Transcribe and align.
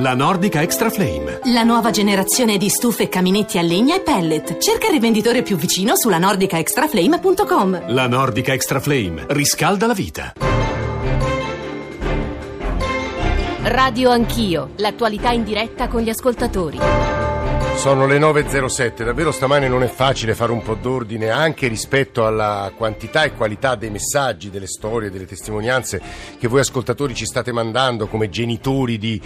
La 0.00 0.14
Nordica 0.14 0.62
Extra 0.62 0.88
Flame. 0.88 1.40
La 1.52 1.62
nuova 1.62 1.90
generazione 1.90 2.56
di 2.56 2.70
stufe 2.70 3.02
e 3.02 3.08
caminetti 3.10 3.58
a 3.58 3.60
legna 3.60 3.96
e 3.96 4.00
pellet. 4.00 4.56
Cerca 4.56 4.86
il 4.86 4.92
rivenditore 4.92 5.42
più 5.42 5.58
vicino 5.58 5.94
sulla 5.94 6.16
nordicaextraflame.com. 6.16 7.92
La 7.92 8.06
Nordica 8.08 8.54
Extra 8.54 8.80
Flame 8.80 9.26
riscalda 9.28 9.86
la 9.86 9.92
vita. 9.92 10.32
Radio 13.64 14.08
Anch'io, 14.08 14.70
l'attualità 14.76 15.32
in 15.32 15.44
diretta 15.44 15.86
con 15.88 16.00
gli 16.00 16.08
ascoltatori. 16.08 16.78
Sono 17.80 18.06
le 18.06 18.18
9.07, 18.18 19.04
davvero 19.04 19.32
stamane 19.32 19.66
non 19.66 19.82
è 19.82 19.88
facile 19.88 20.34
fare 20.34 20.52
un 20.52 20.60
po' 20.60 20.74
d'ordine 20.74 21.30
anche 21.30 21.66
rispetto 21.66 22.26
alla 22.26 22.70
quantità 22.76 23.24
e 23.24 23.32
qualità 23.32 23.74
dei 23.74 23.88
messaggi, 23.88 24.50
delle 24.50 24.66
storie, 24.66 25.10
delle 25.10 25.24
testimonianze 25.24 25.98
che 26.38 26.46
voi 26.46 26.60
ascoltatori 26.60 27.14
ci 27.14 27.24
state 27.24 27.52
mandando 27.52 28.06
come 28.06 28.28
genitori 28.28 28.98
di, 28.98 29.18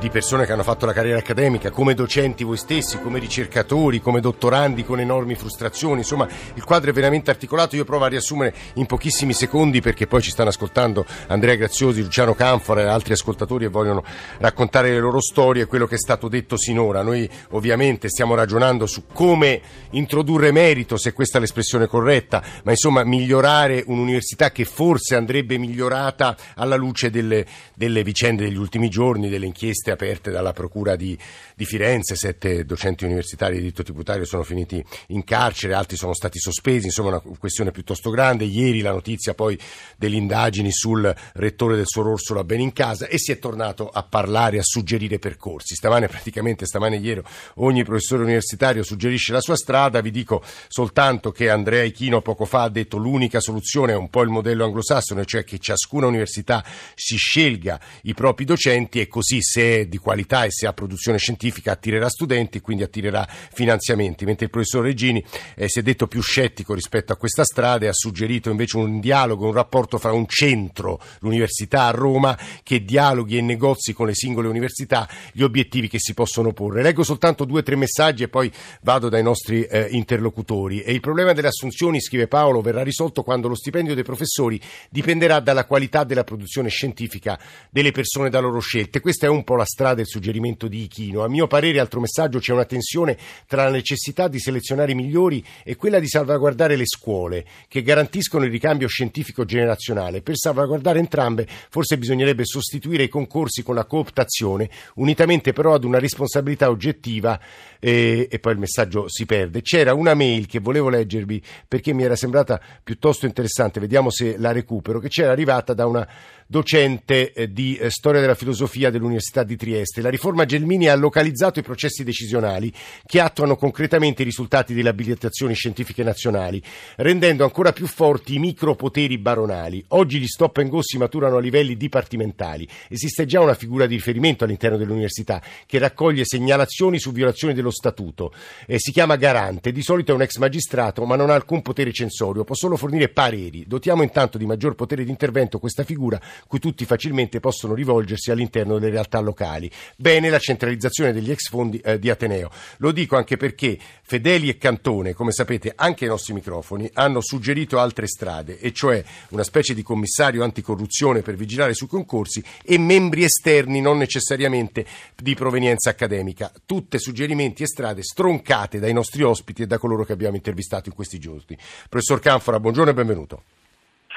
di 0.00 0.08
persone 0.08 0.46
che 0.46 0.52
hanno 0.52 0.62
fatto 0.62 0.86
la 0.86 0.94
carriera 0.94 1.18
accademica, 1.18 1.70
come 1.70 1.92
docenti 1.92 2.42
voi 2.42 2.56
stessi, 2.56 2.98
come 3.00 3.18
ricercatori, 3.18 4.00
come 4.00 4.22
dottorandi 4.22 4.82
con 4.82 4.98
enormi 4.98 5.34
frustrazioni. 5.34 5.98
Insomma, 5.98 6.26
il 6.54 6.64
quadro 6.64 6.88
è 6.88 6.94
veramente 6.94 7.30
articolato. 7.30 7.76
Io 7.76 7.84
provo 7.84 8.06
a 8.06 8.08
riassumere 8.08 8.54
in 8.74 8.86
pochissimi 8.86 9.34
secondi 9.34 9.82
perché 9.82 10.06
poi 10.06 10.22
ci 10.22 10.30
stanno 10.30 10.48
ascoltando 10.48 11.04
Andrea 11.26 11.54
Graziosi, 11.54 12.02
Luciano 12.02 12.34
Canfora 12.34 12.80
e 12.80 12.86
altri 12.86 13.12
ascoltatori 13.12 13.66
e 13.66 13.68
vogliono 13.68 14.02
raccontare 14.38 14.90
le 14.90 15.00
loro 15.00 15.20
storie 15.20 15.64
e 15.64 15.66
quello 15.66 15.86
che 15.86 15.96
è 15.96 15.98
stato 15.98 16.28
detto 16.28 16.56
sinora. 16.56 17.02
Noi 17.02 17.28
ovviamente 17.50 18.08
stiamo 18.08 18.34
ragionando 18.34 18.86
su 18.86 19.04
come 19.12 19.60
introdurre 19.90 20.50
merito, 20.50 20.96
se 20.96 21.12
questa 21.12 21.36
è 21.36 21.42
l'espressione 21.42 21.86
corretta, 21.86 22.42
ma 22.64 22.70
insomma 22.70 23.04
migliorare 23.04 23.84
un'università 23.86 24.50
che 24.50 24.64
forse 24.64 25.14
andrebbe 25.14 25.58
migliorata 25.58 26.34
alla 26.54 26.76
luce 26.76 27.10
delle, 27.10 27.44
delle 27.74 28.02
vicende 28.02 28.44
degli 28.44 28.56
ultimi 28.56 28.88
giorni, 28.88 29.28
delle 29.28 29.44
inchieste 29.44 29.88
aperte 29.90 30.30
dalla 30.30 30.52
Procura 30.52 30.96
di, 30.96 31.16
di 31.54 31.64
Firenze, 31.64 32.16
sette 32.16 32.64
docenti 32.64 33.04
universitari 33.04 33.54
di 33.54 33.60
diritto 33.60 33.82
tributario 33.82 34.24
sono 34.24 34.42
finiti 34.42 34.84
in 35.08 35.24
carcere, 35.24 35.74
altri 35.74 35.96
sono 35.96 36.14
stati 36.14 36.38
sospesi, 36.38 36.86
insomma 36.86 37.08
una 37.08 37.22
questione 37.38 37.70
piuttosto 37.70 38.10
grande. 38.10 38.44
Ieri 38.44 38.80
la 38.80 38.92
notizia 38.92 39.34
poi 39.34 39.58
delle 39.96 40.16
indagini 40.16 40.72
sul 40.72 41.14
rettore 41.34 41.76
del 41.76 41.86
suo 41.86 42.08
Orsola 42.08 42.44
Benincasa 42.44 43.06
e 43.06 43.18
si 43.18 43.32
è 43.32 43.38
tornato 43.38 43.88
a 43.88 44.02
parlare, 44.02 44.58
a 44.58 44.62
suggerire 44.62 45.18
percorsi. 45.18 45.74
Stamane 45.74 46.08
praticamente, 46.08 46.66
stamane 46.66 46.96
ieri, 46.96 47.22
ogni 47.56 47.84
professore 47.84 48.22
universitario 48.22 48.82
suggerisce 48.82 49.32
la 49.32 49.40
sua 49.40 49.56
strada, 49.56 50.00
vi 50.00 50.10
dico 50.10 50.42
soltanto 50.68 51.30
che 51.30 51.50
Andrea 51.50 51.82
Ichino 51.82 52.22
poco 52.22 52.44
fa 52.44 52.62
ha 52.62 52.68
detto 52.68 52.96
l'unica 52.96 53.40
soluzione 53.40 53.92
è 53.92 53.96
un 53.96 54.10
po' 54.10 54.22
il 54.22 54.28
modello 54.28 54.64
anglosassone, 54.64 55.24
cioè 55.24 55.44
che 55.44 55.58
ciascuna 55.58 56.06
università 56.06 56.64
si 56.94 57.16
scelga 57.16 57.80
i 58.02 58.14
propri 58.14 58.44
docenti 58.44 59.00
e 59.00 59.08
così 59.08 59.42
se 59.42 59.79
di 59.88 59.98
qualità 59.98 60.44
e 60.44 60.50
se 60.50 60.66
ha 60.66 60.72
produzione 60.72 61.18
scientifica 61.18 61.72
attirerà 61.72 62.08
studenti, 62.08 62.60
quindi 62.60 62.82
attirerà 62.82 63.26
finanziamenti, 63.52 64.24
mentre 64.24 64.46
il 64.46 64.50
professor 64.50 64.84
Regini 64.84 65.24
eh, 65.54 65.68
si 65.68 65.78
è 65.78 65.82
detto 65.82 66.06
più 66.06 66.22
scettico 66.22 66.74
rispetto 66.74 67.12
a 67.12 67.16
questa 67.16 67.44
strada 67.44 67.84
e 67.84 67.88
ha 67.88 67.92
suggerito 67.92 68.50
invece 68.50 68.76
un 68.76 69.00
dialogo, 69.00 69.46
un 69.46 69.52
rapporto 69.52 69.98
fra 69.98 70.12
un 70.12 70.26
centro, 70.26 71.00
l'università 71.20 71.84
a 71.84 71.90
Roma, 71.90 72.38
che 72.62 72.84
dialoghi 72.84 73.36
e 73.36 73.40
negozi 73.40 73.92
con 73.92 74.06
le 74.06 74.14
singole 74.14 74.48
università 74.48 75.08
gli 75.32 75.42
obiettivi 75.42 75.88
che 75.88 75.98
si 75.98 76.14
possono 76.14 76.52
porre. 76.52 76.82
Leggo 76.82 77.02
soltanto 77.02 77.44
due 77.44 77.60
o 77.60 77.62
tre 77.62 77.76
messaggi 77.76 78.22
e 78.22 78.28
poi 78.28 78.50
vado 78.82 79.08
dai 79.08 79.22
nostri 79.22 79.62
eh, 79.62 79.88
interlocutori. 79.90 80.82
E 80.82 80.92
il 80.92 81.00
problema 81.00 81.32
delle 81.32 81.48
assunzioni, 81.48 82.00
scrive 82.00 82.28
Paolo, 82.28 82.60
verrà 82.60 82.82
risolto 82.82 83.22
quando 83.22 83.48
lo 83.48 83.54
stipendio 83.54 83.94
dei 83.94 84.04
professori 84.04 84.60
dipenderà 84.90 85.40
dalla 85.40 85.64
qualità 85.64 86.04
della 86.04 86.24
produzione 86.24 86.68
scientifica 86.68 87.38
delle 87.70 87.92
persone 87.92 88.30
da 88.30 88.40
loro 88.40 88.60
scelte. 88.60 89.00
Questa 89.00 89.26
è 89.26 89.28
un 89.28 89.44
po' 89.44 89.56
la 89.56 89.64
strada 89.70 90.00
il 90.00 90.08
suggerimento 90.08 90.66
di 90.66 90.82
Ichino. 90.82 91.22
A 91.22 91.28
mio 91.28 91.46
parere, 91.46 91.78
altro 91.78 92.00
messaggio, 92.00 92.40
c'è 92.40 92.52
una 92.52 92.64
tensione 92.64 93.16
tra 93.46 93.64
la 93.64 93.70
necessità 93.70 94.26
di 94.26 94.40
selezionare 94.40 94.92
i 94.92 94.96
migliori 94.96 95.42
e 95.64 95.76
quella 95.76 96.00
di 96.00 96.08
salvaguardare 96.08 96.74
le 96.74 96.86
scuole, 96.86 97.46
che 97.68 97.82
garantiscono 97.82 98.44
il 98.44 98.50
ricambio 98.50 98.88
scientifico 98.88 99.44
generazionale. 99.44 100.22
Per 100.22 100.36
salvaguardare 100.36 100.98
entrambe, 100.98 101.46
forse 101.70 101.96
bisognerebbe 101.96 102.44
sostituire 102.44 103.04
i 103.04 103.08
concorsi 103.08 103.62
con 103.62 103.76
la 103.76 103.84
cooptazione, 103.84 104.68
unitamente 104.96 105.52
però 105.52 105.74
ad 105.74 105.84
una 105.84 105.98
responsabilità 105.98 106.68
oggettiva 106.68 107.38
e, 107.78 108.28
e, 108.30 108.38
poi 108.40 108.52
il 108.52 108.58
messaggio 108.58 109.08
si 109.08 109.24
perde. 109.24 109.62
C'era 109.62 109.94
una 109.94 110.14
mail 110.14 110.46
che 110.46 110.58
volevo 110.58 110.88
leggervi 110.88 111.40
perché 111.66 111.92
mi 111.92 112.02
era 112.02 112.16
sembrata 112.16 112.60
piuttosto 112.82 113.26
interessante, 113.26 113.78
vediamo 113.78 114.10
se 114.10 114.36
la 114.36 114.50
recupero, 114.50 114.98
che 114.98 115.08
c'era 115.08 115.30
arrivata 115.30 115.72
da 115.74 115.86
una 115.86 116.08
docente 116.50 117.32
eh, 117.32 117.52
di 117.52 117.76
eh, 117.76 117.90
storia 117.90 118.20
della 118.20 118.34
filosofia 118.34 118.90
dell'Università 118.90 119.44
di 119.44 119.54
Trieste. 119.54 120.00
La 120.00 120.10
riforma 120.10 120.44
Gelmini 120.44 120.88
ha 120.88 120.96
localizzato 120.96 121.60
i 121.60 121.62
processi 121.62 122.02
decisionali 122.02 122.72
che 123.06 123.20
attuano 123.20 123.54
concretamente 123.54 124.22
i 124.22 124.24
risultati 124.24 124.74
delle 124.74 124.88
abilitazioni 124.88 125.54
scientifiche 125.54 126.02
nazionali, 126.02 126.60
rendendo 126.96 127.44
ancora 127.44 127.70
più 127.70 127.86
forti 127.86 128.34
i 128.34 128.38
micropoteri 128.40 129.16
baronali. 129.18 129.84
Oggi 129.90 130.18
gli 130.18 130.26
stop 130.26 130.56
and 130.56 130.70
go 130.70 130.82
si 130.82 130.98
maturano 130.98 131.36
a 131.36 131.40
livelli 131.40 131.76
dipartimentali. 131.76 132.66
Esiste 132.88 133.26
già 133.26 133.40
una 133.40 133.54
figura 133.54 133.86
di 133.86 133.94
riferimento 133.94 134.42
all'interno 134.42 134.76
dell'università 134.76 135.40
che 135.66 135.78
raccoglie 135.78 136.24
segnalazioni 136.24 136.98
su 136.98 137.12
violazioni 137.12 137.54
dello 137.54 137.70
statuto. 137.70 138.32
Eh, 138.66 138.80
si 138.80 138.90
chiama 138.90 139.14
garante, 139.14 139.70
di 139.70 139.82
solito 139.82 140.10
è 140.10 140.14
un 140.16 140.22
ex 140.22 140.38
magistrato, 140.38 141.04
ma 141.04 141.14
non 141.14 141.30
ha 141.30 141.34
alcun 141.34 141.62
potere 141.62 141.92
censorio, 141.92 142.42
può 142.42 142.56
solo 142.56 142.76
fornire 142.76 143.08
pareri. 143.08 143.66
Dotiamo 143.68 144.02
intanto 144.02 144.36
di 144.36 144.46
maggior 144.46 144.74
potere 144.74 145.04
di 145.04 145.10
intervento 145.10 145.60
questa 145.60 145.84
figura 145.84 146.20
cui 146.46 146.58
tutti 146.58 146.84
facilmente 146.84 147.40
possono 147.40 147.74
rivolgersi 147.74 148.30
all'interno 148.30 148.78
delle 148.78 148.92
realtà 148.92 149.20
locali. 149.20 149.70
Bene 149.96 150.30
la 150.30 150.38
centralizzazione 150.38 151.12
degli 151.12 151.30
ex 151.30 151.48
fondi 151.48 151.78
eh, 151.78 151.98
di 151.98 152.10
Ateneo. 152.10 152.50
Lo 152.78 152.92
dico 152.92 153.16
anche 153.16 153.36
perché 153.36 153.78
Fedeli 154.02 154.48
e 154.48 154.58
Cantone, 154.58 155.14
come 155.14 155.32
sapete 155.32 155.72
anche 155.74 156.04
ai 156.04 156.10
nostri 156.10 156.34
microfoni, 156.34 156.90
hanno 156.94 157.20
suggerito 157.20 157.78
altre 157.78 158.06
strade, 158.06 158.58
e 158.58 158.72
cioè 158.72 159.02
una 159.30 159.44
specie 159.44 159.74
di 159.74 159.82
commissario 159.82 160.42
anticorruzione 160.42 161.22
per 161.22 161.36
vigilare 161.36 161.74
sui 161.74 161.86
concorsi 161.86 162.42
e 162.64 162.78
membri 162.78 163.24
esterni 163.24 163.80
non 163.80 163.98
necessariamente 163.98 164.84
di 165.16 165.34
provenienza 165.34 165.90
accademica. 165.90 166.52
Tutte 166.66 166.98
suggerimenti 166.98 167.62
e 167.62 167.66
strade 167.66 168.02
stroncate 168.02 168.78
dai 168.78 168.92
nostri 168.92 169.22
ospiti 169.22 169.62
e 169.62 169.66
da 169.66 169.78
coloro 169.78 170.04
che 170.04 170.12
abbiamo 170.12 170.36
intervistato 170.36 170.88
in 170.88 170.94
questi 170.94 171.18
giorni. 171.18 171.56
Professor 171.88 172.18
Canfora, 172.18 172.58
buongiorno 172.58 172.90
e 172.90 172.94
benvenuto. 172.94 173.42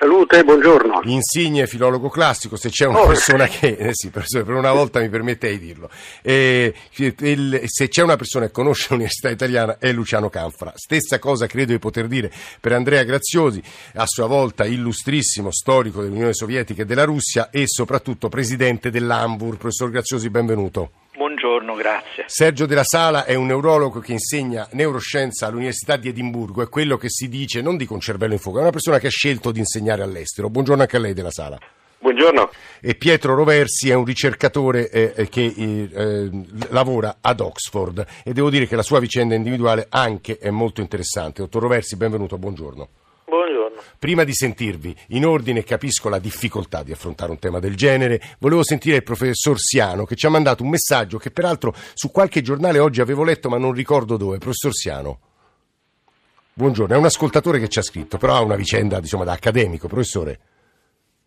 Salute, 0.04 0.44
buongiorno. 0.44 1.00
Insigne 1.06 1.66
filologo 1.66 2.10
classico, 2.10 2.58
se 2.58 2.68
c'è 2.68 2.86
una 2.86 3.04
oh, 3.04 3.08
persona 3.08 3.48
che, 3.48 3.68
eh 3.68 3.92
sì, 3.94 4.10
per 4.10 4.50
una 4.50 4.74
volta 4.74 5.00
mi 5.00 5.08
permette 5.08 5.50
di 5.52 5.60
dirlo, 5.60 5.90
eh, 6.22 6.74
il, 6.98 7.62
se 7.68 7.88
c'è 7.88 8.04
una 8.04 8.18
persona 8.18 8.48
che 8.48 8.52
conosce 8.52 8.88
l'università 8.90 9.30
italiana 9.30 9.78
è 9.80 9.94
Luciano 9.94 10.28
Canfra. 10.28 10.74
Stessa 10.76 11.20
cosa 11.20 11.48
credo 11.48 11.72
di 11.72 11.80
poter 11.80 12.08
dire 12.08 12.30
per 12.60 12.74
Andrea 12.74 13.04
Graziosi, 13.04 13.64
a 13.94 14.04
sua 14.06 14.28
volta 14.28 14.66
illustrissimo 14.66 15.54
storico 15.54 16.02
dell'Unione 16.02 16.34
Sovietica 16.34 16.82
e 16.82 16.86
della 16.86 17.06
Russia 17.06 17.50
e 17.50 17.64
soprattutto 17.66 18.28
presidente 18.28 18.92
dell'Ambur. 18.92 19.56
Professor 19.56 19.90
Graziosi, 19.90 20.30
benvenuto. 20.30 21.03
Buongiorno, 21.64 21.76
grazie. 21.76 22.26
Sergio 22.28 22.66
della 22.66 22.84
Sala 22.84 23.24
è 23.24 23.36
un 23.36 23.46
neurologo 23.46 24.00
che 24.00 24.12
insegna 24.12 24.68
neuroscienza 24.72 25.48
all'Università 25.48 25.96
di 25.96 26.10
Edimburgo, 26.10 26.62
è 26.62 26.68
quello 26.68 26.98
che 26.98 27.10
si 27.10 27.30
dice, 27.30 27.62
non 27.62 27.78
dico 27.78 27.94
un 27.94 28.02
cervello 28.02 28.34
in 28.34 28.40
fuga, 28.40 28.60
è 28.60 28.62
una 28.64 28.72
persona 28.72 29.00
che 29.00 29.08
ha 29.08 29.12
scelto 29.12 29.52
di 29.52 29.60
insegnare 29.60 30.04
all'estero. 30.04 30.50
Buongiorno 30.50 30.82
anche 30.82 30.98
a 30.98 31.00
lei 31.00 31.14
della 31.14 31.32
Sala. 31.32 31.58
Buongiorno. 32.00 32.52
E 32.82 32.96
Pietro 32.96 33.34
Roversi 33.34 33.90
è 33.90 33.94
un 33.94 34.04
ricercatore 34.04 34.90
eh, 34.90 35.14
eh 35.16 35.30
che 35.30 35.46
eh, 35.46 36.30
lavora 36.70 37.18
ad 37.22 37.40
Oxford 37.40 38.06
e 38.26 38.34
devo 38.34 38.50
dire 38.50 38.68
che 38.68 38.76
la 38.76 38.84
sua 38.84 39.00
vicenda 39.00 39.36
individuale 39.36 39.88
anche 39.90 40.38
è 40.38 40.50
molto 40.50 40.82
interessante. 40.82 41.42
Dottor 41.42 41.62
Roversi, 41.62 41.96
benvenuto, 41.96 42.38
buongiorno. 42.38 42.90
Prima 43.98 44.24
di 44.24 44.34
sentirvi 44.34 44.96
in 45.10 45.26
ordine, 45.26 45.64
capisco 45.64 46.10
la 46.10 46.20
difficoltà 46.20 46.84
di 46.84 46.92
affrontare 46.92 47.32
un 47.32 47.40
tema 47.40 47.60
del 47.60 47.76
genere, 47.76 48.22
volevo 48.40 48.64
sentire 48.64 48.98
il 48.98 49.04
professor 49.04 49.60
Siano 49.60 50.06
che 50.06 50.16
ci 50.16 50.26
ha 50.26 50.30
mandato 50.30 50.64
un 50.64 50.70
messaggio 50.70 51.18
che 51.18 51.32
peraltro 51.32 51.74
su 51.94 52.12
qualche 52.12 52.42
giornale 52.42 52.80
oggi 52.80 53.02
avevo 53.02 53.24
letto 53.24 53.50
ma 53.50 53.58
non 53.58 53.74
ricordo 53.74 54.18
dove. 54.18 54.38
Professor 54.38 54.74
Siano. 54.74 55.20
Buongiorno, 56.56 56.94
è 56.94 56.98
un 56.98 57.06
ascoltatore 57.06 57.60
che 57.60 57.68
ci 57.68 57.80
ha 57.80 57.82
scritto, 57.82 58.18
però 58.18 58.36
ha 58.36 58.42
una 58.42 58.56
vicenda 58.56 59.00
diciamo, 59.00 59.24
da 59.24 59.32
accademico. 59.32 59.88
Professore. 59.88 60.40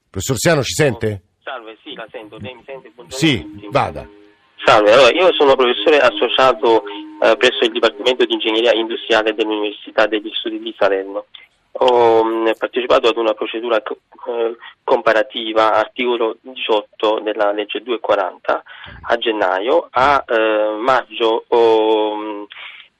Professor 0.08 0.37
Siano 0.37 0.62
ci 0.62 0.72
sente? 0.72 1.22
Salve, 1.43 1.76
sì, 1.82 1.94
la 1.94 2.06
sento. 2.11 2.38
Lei 2.38 2.55
mi 2.55 2.62
sente? 2.64 2.93
Buongiorno 2.94 3.16
sì, 3.19 3.69
vada. 3.70 4.08
Salve, 4.64 4.93
allora, 4.93 5.11
io 5.12 5.32
sono 5.34 5.55
professore 5.55 5.99
associato 5.99 6.82
eh, 7.22 7.37
presso 7.37 7.64
il 7.64 7.72
Dipartimento 7.72 8.25
di 8.25 8.34
Ingegneria 8.34 8.72
Industriale 8.72 9.34
dell'Università 9.34 10.06
degli 10.06 10.31
Studi 10.34 10.58
di 10.58 10.75
Salerno 10.78 11.26
ho 11.78 12.25
mm, 12.25 12.50
partecipato 12.58 13.08
ad 13.08 13.17
una 13.17 13.34
procedura 13.34 13.82
eh, 13.82 14.56
comparativa, 14.82 15.75
articolo 15.75 16.37
18 16.40 17.20
della 17.20 17.52
legge 17.52 17.82
240 17.82 18.62
a 19.08 19.17
gennaio, 19.17 19.88
a 19.90 20.25
eh, 20.26 20.76
maggio 20.78 21.44
ho, 21.49 22.17
mm, 22.17 22.43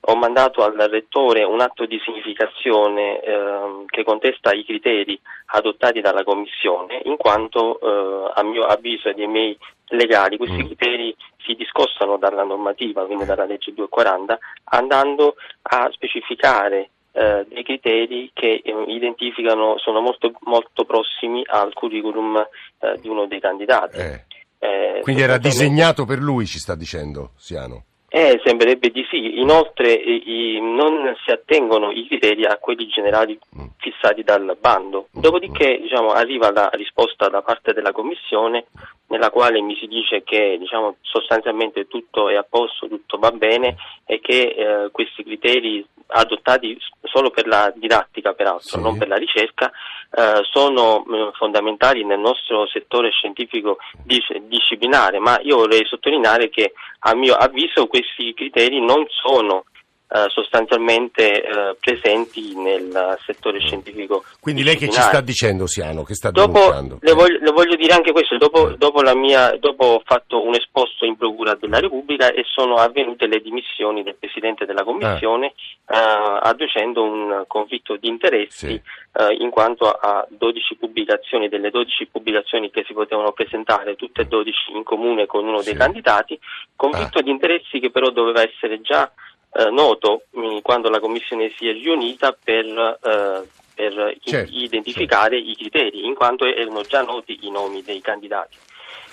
ho, 0.01 0.17
mandato 0.17 0.63
al 0.63 0.75
rettore 0.75 1.43
un 1.45 1.61
atto 1.61 1.87
di 1.87 2.01
significazione 2.05 3.21
eh, 3.21 3.85
che 3.87 4.05
contesta 4.05 4.53
i 4.53 4.65
criteri 4.65 5.19
adottati 5.47 6.01
dalla 6.01 6.25
Commissione, 6.25 7.01
in 7.05 7.17
quanto 7.17 7.81
eh, 7.81 8.33
a 8.35 8.43
mio 8.43 8.65
avviso 8.65 9.09
e 9.09 9.15
dei 9.15 9.29
miei 9.29 9.57
legali. 9.89 10.37
Questi 10.37 10.63
Mm. 10.63 10.67
criteri 10.67 11.17
si 11.45 11.55
discostano 11.55 12.17
dalla 12.17 12.43
normativa, 12.43 13.05
quindi 13.05 13.25
dalla 13.25 13.45
legge 13.45 13.73
240, 13.73 14.39
andando 14.65 15.37
a 15.63 15.89
specificare 15.93 16.91
eh, 17.17 17.47
dei 17.49 17.65
criteri 17.65 18.31
che 18.35 18.61
eh, 18.63 18.85
identificano, 18.89 19.79
sono 19.79 20.01
molto, 20.01 20.33
molto 20.43 20.85
prossimi 20.85 21.43
al 21.47 21.73
curriculum 21.73 22.37
eh, 22.37 22.99
di 23.01 23.09
uno 23.09 23.27
dei 23.27 23.41
candidati. 23.41 23.97
Eh. 23.97 24.25
Eh, 24.59 25.01
Quindi 25.01 25.23
era 25.23 25.39
disegnato 25.39 26.05
per 26.05 26.19
lui, 26.19 26.47
ci 26.47 26.59
sta 26.59 26.75
dicendo 26.75 27.33
Siano. 27.37 27.85
Eh, 28.19 28.41
sembrerebbe 28.45 28.89
di 28.89 29.07
sì. 29.11 29.41
Inoltre 29.41 29.93
i- 29.93 30.59
non 30.59 31.15
si 31.23 31.31
attengono 31.31 31.91
i 31.91 32.07
criteri 32.07 32.47
a 32.47 32.57
quelli 32.57 32.87
generali 32.87 33.39
Mm. 33.59 33.67
fissati 33.77 34.23
dal 34.23 34.57
bando. 34.59 35.09
Dopodiché 35.13 35.79
diciamo, 35.83 36.09
arriva 36.13 36.51
la 36.51 36.71
risposta 36.73 37.29
da 37.29 37.43
parte 37.43 37.75
della 37.75 37.93
Commissione 37.93 38.67
nella 39.09 39.29
quale 39.31 39.61
mi 39.61 39.77
si 39.77 39.87
dice 39.87 40.23
che 40.25 40.57
diciamo, 40.59 40.97
sostanzialmente 41.03 41.87
tutto 41.87 42.31
è 42.31 42.37
a 42.37 42.47
posto, 42.49 42.89
tutto 42.89 43.19
va 43.19 43.31
bene 43.33 43.77
e 44.07 44.19
che 44.21 44.41
eh, 44.57 44.89
questi 44.91 45.23
criteri 45.23 45.87
adottati 46.09 46.79
solo 47.03 47.31
per 47.31 47.47
la 47.47 47.73
didattica 47.75 48.33
peraltro, 48.33 48.79
Sì. 48.79 48.81
non 48.81 48.97
per 48.97 49.09
la 49.09 49.17
ricerca, 49.17 49.71
eh, 50.17 50.41
sono 50.51 51.05
eh, 51.05 51.31
fondamentali 51.35 52.05
nel 52.05 52.19
nostro 52.21 52.67
settore 52.69 53.11
scientifico 53.11 53.77
dis- 54.05 54.37
disciplinare, 54.47 55.19
ma 55.19 55.39
io 55.43 55.57
vorrei 55.57 55.85
sottolineare 55.85 56.49
che 56.49 56.73
a 57.01 57.15
mio 57.15 57.35
avviso 57.35 57.87
questi 57.87 58.33
criteri 58.35 58.81
non 58.81 59.05
sono 59.09 59.65
eh, 60.09 60.27
sostanzialmente 60.29 61.43
eh, 61.43 61.77
presenti 61.81 62.55
nel 62.57 63.19
settore 63.27 63.59
scientifico. 63.61 64.25
Quindi 64.41 64.63
lei 64.63 64.77
che 64.77 64.89
ci 64.89 65.01
sta 65.01 65.21
dicendo 65.21 65.67
Siano, 65.67 66.03
che 66.05 66.15
sta 66.15 66.31
Dopo 66.31 66.53
denunciando? 66.59 66.99
le 67.01 67.13
voglio, 67.13 67.39
le 67.41 67.51
voglio 67.51 67.75
dire 67.77 67.93
anche 67.95 68.13
questo, 68.13 68.37
dopo, 68.37 68.71
Eh. 68.71 68.77
dopo 68.77 69.03
la 69.03 69.15
mia, 69.15 69.57
dopo 69.59 69.85
ho 69.85 70.03
fatto 70.05 70.45
un 70.45 70.55
esposto 70.55 71.05
in 71.05 71.17
Procura 71.17 71.55
della 71.55 71.81
Repubblica 71.81 72.33
e 72.33 72.45
sono 72.47 72.77
avvenute 72.77 73.27
le 73.27 73.41
dimissioni 73.41 74.03
del 74.03 74.15
Presidente 74.17 74.65
della 74.65 74.85
Commissione 74.85 75.55
Ah. 75.87 75.97
eh, 75.97 76.39
adducendo 76.49 77.03
un 77.03 77.45
conflitto 77.47 77.97
di 77.97 78.09
interessi 78.09 78.67
Sì. 78.69 78.81
eh, 79.19 79.35
in 79.39 79.51
quanto 79.51 79.89
a 79.91 80.27
12 80.29 80.77
pubblicazioni, 80.77 81.49
delle 81.49 81.71
12 81.71 82.07
pubblicazioni 82.07 82.71
che 82.71 82.85
si 82.87 82.93
potevano 82.93 83.33
presentare, 83.33 83.97
tutte 83.97 84.23
e 84.23 84.27
12 84.27 84.73
in 84.75 84.83
comune 84.85 85.27
con 85.27 85.47
uno 85.47 85.59
Sì. 85.59 85.71
dei 85.71 85.79
candidati, 85.79 86.39
conflitto 86.77 87.19
Ah. 87.19 87.23
di 87.23 87.31
interessi 87.31 87.81
che 87.81 87.91
però 87.91 88.11
doveva 88.11 88.43
essere 88.43 88.81
già 88.81 89.11
eh, 89.59 89.71
noto 89.71 90.23
mh, 90.31 90.59
quando 90.61 90.89
la 90.91 91.01
Commissione 91.01 91.53
si 91.57 91.69
è 91.69 91.73
riunita 91.73 92.33
per, 92.33 92.67
eh, 92.67 93.49
per 93.75 94.15
i- 94.23 94.31
Certo, 94.31 94.53
identificare 94.55 95.37
i 95.39 95.55
criteri, 95.57 96.05
in 96.05 96.15
quanto 96.15 96.45
erano 96.45 96.83
già 96.83 97.03
noti 97.03 97.39
i 97.43 97.51
nomi 97.51 97.83
dei 97.83 98.01
candidati. 98.01 98.57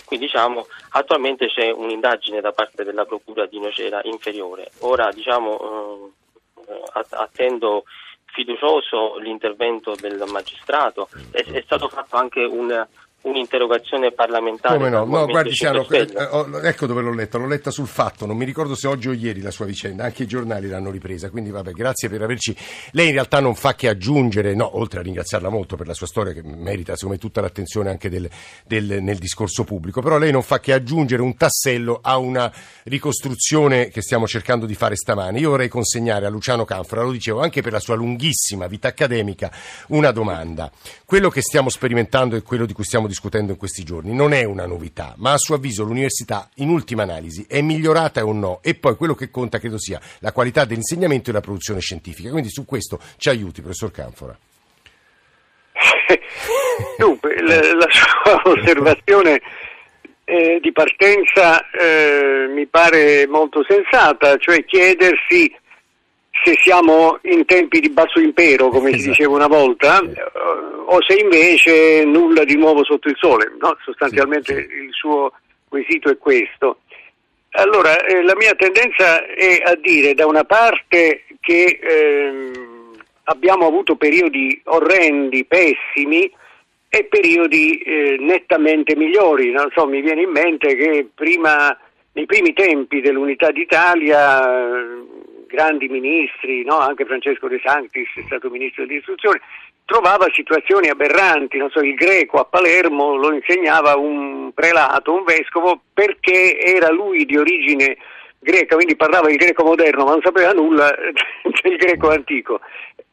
Quindi 0.06 0.26
diciamo, 0.26 0.68
attualmente 0.92 1.48
c'è 1.48 1.72
un'indagine 1.72 2.40
da 2.42 2.52
parte 2.52 2.84
della 2.84 3.06
Procura 3.06 3.46
di 3.46 3.60
Nocera 3.60 4.02
inferiore. 4.04 4.72
Ora 4.80 5.10
diciamo, 5.12 6.12
eh, 6.68 6.82
att- 6.94 7.14
attendo 7.14 7.84
fiducioso 8.26 9.18
l'intervento 9.20 9.96
del 9.96 10.24
magistrato. 10.28 11.08
È, 11.32 11.44
è 11.44 11.62
stato 11.66 11.88
fatto 11.88 12.16
anche 12.16 12.44
un- 12.44 12.86
un'interrogazione 13.24 14.12
parlamentare. 14.12 14.78
Come 14.78 14.90
no? 14.90 15.06
No, 15.06 15.26
guardi, 15.26 15.54
Siano, 15.56 15.80
5 15.82 16.08
Stelle. 16.08 16.20
eh, 16.20 16.26
ho- 16.32 16.60
ecco 16.62 16.86
dove 16.86 17.02
l'ho 17.02 17.14
letta, 17.14 17.38
l'ho 17.38 17.48
letta 17.48 17.72
sul 17.72 17.88
fatto, 17.88 18.26
non 18.26 18.38
mi 18.38 18.46
ricordo 18.46 18.76
se 18.76 18.88
oggi 18.88 19.08
o 19.10 19.14
ieri 19.14 19.42
la 19.42 19.52
sua 19.52 19.66
vicenda, 19.66 20.04
anche 20.04 20.24
i 20.24 20.28
giornali 20.28 20.68
l'hanno 20.68 20.92
ripresa, 20.92 21.30
quindi 21.30 21.50
vabbè, 21.50 21.72
grazie 21.72 22.10
per 22.10 22.22
averci... 22.22 22.56
Lei 22.92 23.08
in 23.08 23.14
realtà 23.14 23.40
non 23.40 23.56
fa 23.56 23.76
che 23.76 23.88
aggiungere, 23.90 24.54
no, 24.56 24.78
oltre 24.78 25.00
a 25.00 25.04
ringraziarla 25.04 25.50
molto 25.50 25.76
per 25.76 25.88
la 25.88 25.94
sua 25.94 26.08
storia 26.08 26.34
che 26.34 26.42
merita 26.44 26.94
secondo 26.94 27.16
me 27.16 27.20
tutta 27.20 27.42
l'attenzione 27.42 27.90
anche 27.90 28.10
del- 28.10 28.30
del- 28.66 29.02
nel 29.02 29.18
discorso 29.18 29.64
pubblico, 29.64 30.02
però 30.02 30.18
lei 30.18 30.32
non 30.32 30.44
fa 30.44 30.60
che 30.60 30.74
aggiungere 30.74 31.22
un 31.22 31.36
tassello 31.36 32.00
a 32.02 32.18
una 32.18 32.52
ricostruzione 32.84 33.88
che 33.88 34.02
stiamo 34.02 34.28
cercando 34.28 34.66
di 34.66 34.76
fare 34.76 34.96
stamani. 34.96 35.40
Io 35.40 35.50
vorrei 35.50 35.70
consegnare 35.70 36.26
a 36.26 36.30
Luciano 36.30 36.66
Canfora, 36.66 37.02
lo 37.04 37.12
dicevo 37.12 37.42
anche 37.42 37.62
per 37.62 37.72
la 37.72 37.80
sua 37.80 37.96
lunghissima 37.96 38.68
vita 38.68 38.90
accademica, 38.90 39.52
una 39.88 40.12
domanda. 40.12 40.72
Quello 41.06 41.30
che 41.30 41.42
stiamo 41.42 41.70
sperimentando 41.70 42.36
e 42.36 42.42
quello 42.42 42.66
di 42.66 42.74
cui 42.74 42.84
stiamo 42.84 43.08
discutendo 43.08 43.12
in 43.52 43.58
questi 43.58 43.84
giorni 43.84 44.14
non 44.14 44.34
è 44.34 44.44
una 44.44 44.66
novità, 44.66 45.14
ma 45.18 45.34
a 45.34 45.38
suo 45.38 45.56
avviso 45.56 45.84
l'università 45.84 46.50
in 46.56 46.70
ultima 46.70 47.04
analisi 47.04 47.46
è 47.48 47.62
migliorata 47.62 48.26
o 48.26 48.34
no? 48.34 48.60
E 48.62 48.76
poi 48.76 48.96
quello 48.96 49.16
che 49.16 49.30
conta 49.30 49.60
credo 49.60 49.78
sia 49.78 50.00
la 50.20 50.32
qualità 50.32 50.66
dell'insegnamento 50.66 51.30
e 51.30 51.34
la 51.34 51.42
produzione 51.42 51.80
scientifica. 51.80 52.30
Quindi 52.30 52.50
su 52.50 52.66
questo 52.66 53.00
ci 53.18 53.30
aiuti, 53.30 53.62
professor 53.62 53.92
Canfora. 53.92 54.38
Dunque, 56.98 57.42
la, 57.42 57.74
la 57.74 57.88
sua 57.90 58.42
osservazione 58.52 59.42
eh, 60.26 60.60
di 60.62 60.72
partenza 60.72 61.70
eh, 61.72 62.48
mi 62.50 62.66
pare 62.68 63.28
molto 63.28 63.64
sensata, 63.68 64.38
cioè 64.38 64.64
chiedersi 64.64 65.54
se 66.44 66.56
siamo 66.62 67.20
in 67.24 67.46
tempi 67.46 67.80
di 67.80 67.90
basso 67.90 68.20
impero, 68.20 68.70
come 68.70 68.90
si 68.90 68.96
Esatto. 68.96 69.10
diceva 69.12 69.36
una 69.36 69.48
volta, 69.48 69.98
Sì. 70.00 70.10
eh, 70.10 70.22
o 70.86 71.02
se 71.02 71.16
invece 71.20 72.04
nulla 72.06 72.44
di 72.44 72.56
nuovo 72.58 72.84
sotto 72.84 73.08
il 73.08 73.16
sole. 73.18 73.54
no? 73.60 73.78
Sostanzialmente 73.84 74.54
Sì, 74.56 74.68
sì. 74.68 74.84
il 74.84 74.90
suo 74.92 75.32
quesito 75.68 76.10
è 76.10 76.18
questo. 76.18 76.80
Allora, 77.52 78.04
eh, 78.06 78.24
la 78.24 78.36
mia 78.36 78.54
tendenza 78.56 79.26
è 79.28 79.62
a 79.64 79.76
dire 79.76 80.16
da 80.16 80.26
una 80.26 80.44
parte 80.44 81.26
che 81.40 81.80
ehm, 81.82 82.92
abbiamo 83.26 83.68
avuto 83.68 83.96
periodi 83.96 84.60
orrendi, 84.66 85.46
pessimi 85.46 86.32
e 86.90 87.04
periodi 87.06 87.78
eh, 87.78 88.18
nettamente 88.20 88.96
migliori. 88.96 89.52
Non 89.52 89.70
so, 89.76 89.86
mi 89.88 90.02
viene 90.02 90.22
in 90.24 90.32
mente 90.32 90.76
che 90.76 91.08
prima, 91.14 91.78
nei 92.14 92.26
primi 92.26 92.54
tempi 92.54 93.02
dell'unità 93.02 93.52
d'Italia, 93.52 94.44
eh, 94.44 95.02
grandi 95.54 95.88
ministri, 95.88 96.64
no? 96.64 96.80
anche 96.80 97.06
Francesco 97.06 97.48
De 97.48 97.62
Sanctis 97.64 98.08
è 98.16 98.24
stato 98.26 98.50
ministro 98.50 98.86
dell'istruzione, 98.88 99.40
trovava 99.86 100.26
situazioni 100.34 100.90
aberranti, 100.90 101.64
so, 101.70 101.82
il 101.82 101.94
greco 101.94 102.40
a 102.40 102.46
Palermo 102.46 103.16
lo 103.16 103.32
insegnava 103.32 103.96
un 103.96 104.52
prelato, 104.54 105.14
un 105.14 105.24
vescovo, 105.24 105.80
perché 105.94 106.58
era 106.58 106.90
lui 106.90 107.26
di 107.26 107.38
origine 107.38 107.98
greca, 108.40 108.76
quindi 108.76 108.96
parlava 108.96 109.30
il 109.30 109.38
greco 109.38 109.64
moderno, 109.64 110.06
ma 110.06 110.12
non 110.12 110.22
sapeva 110.24 110.52
nulla 110.54 110.90
del 111.62 111.76
greco 111.78 112.10
antico. 112.10 112.60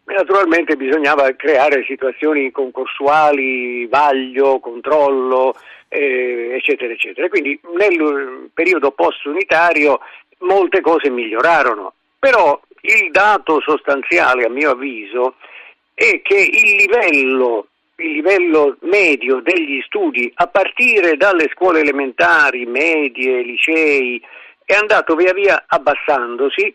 Naturalmente 0.04 0.76
bisognava 0.76 1.30
creare 1.36 1.84
situazioni 1.86 2.50
concorsuali, 2.50 3.86
vaglio, 3.86 4.58
controllo, 4.58 5.54
eh, 5.88 6.54
eccetera, 6.56 6.92
eccetera. 6.92 7.28
Quindi 7.28 7.60
nel 7.76 8.50
periodo 8.52 8.90
post-unitario 8.90 10.00
molte 10.40 10.80
cose 10.80 11.10
migliorarono, 11.10 11.94
però 12.20 12.60
il 12.82 13.10
dato 13.10 13.60
sostanziale, 13.60 14.44
a 14.44 14.50
mio 14.50 14.70
avviso, 14.70 15.34
è 15.94 16.20
che 16.22 16.36
il 16.36 16.76
livello, 16.76 17.66
il 17.96 18.12
livello 18.12 18.76
medio 18.82 19.40
degli 19.40 19.80
studi 19.86 20.30
a 20.36 20.46
partire 20.46 21.16
dalle 21.16 21.48
scuole 21.52 21.80
elementari, 21.80 22.66
medie, 22.66 23.42
licei, 23.42 24.22
è 24.64 24.74
andato 24.74 25.16
via 25.16 25.32
via 25.32 25.64
abbassandosi 25.66 26.74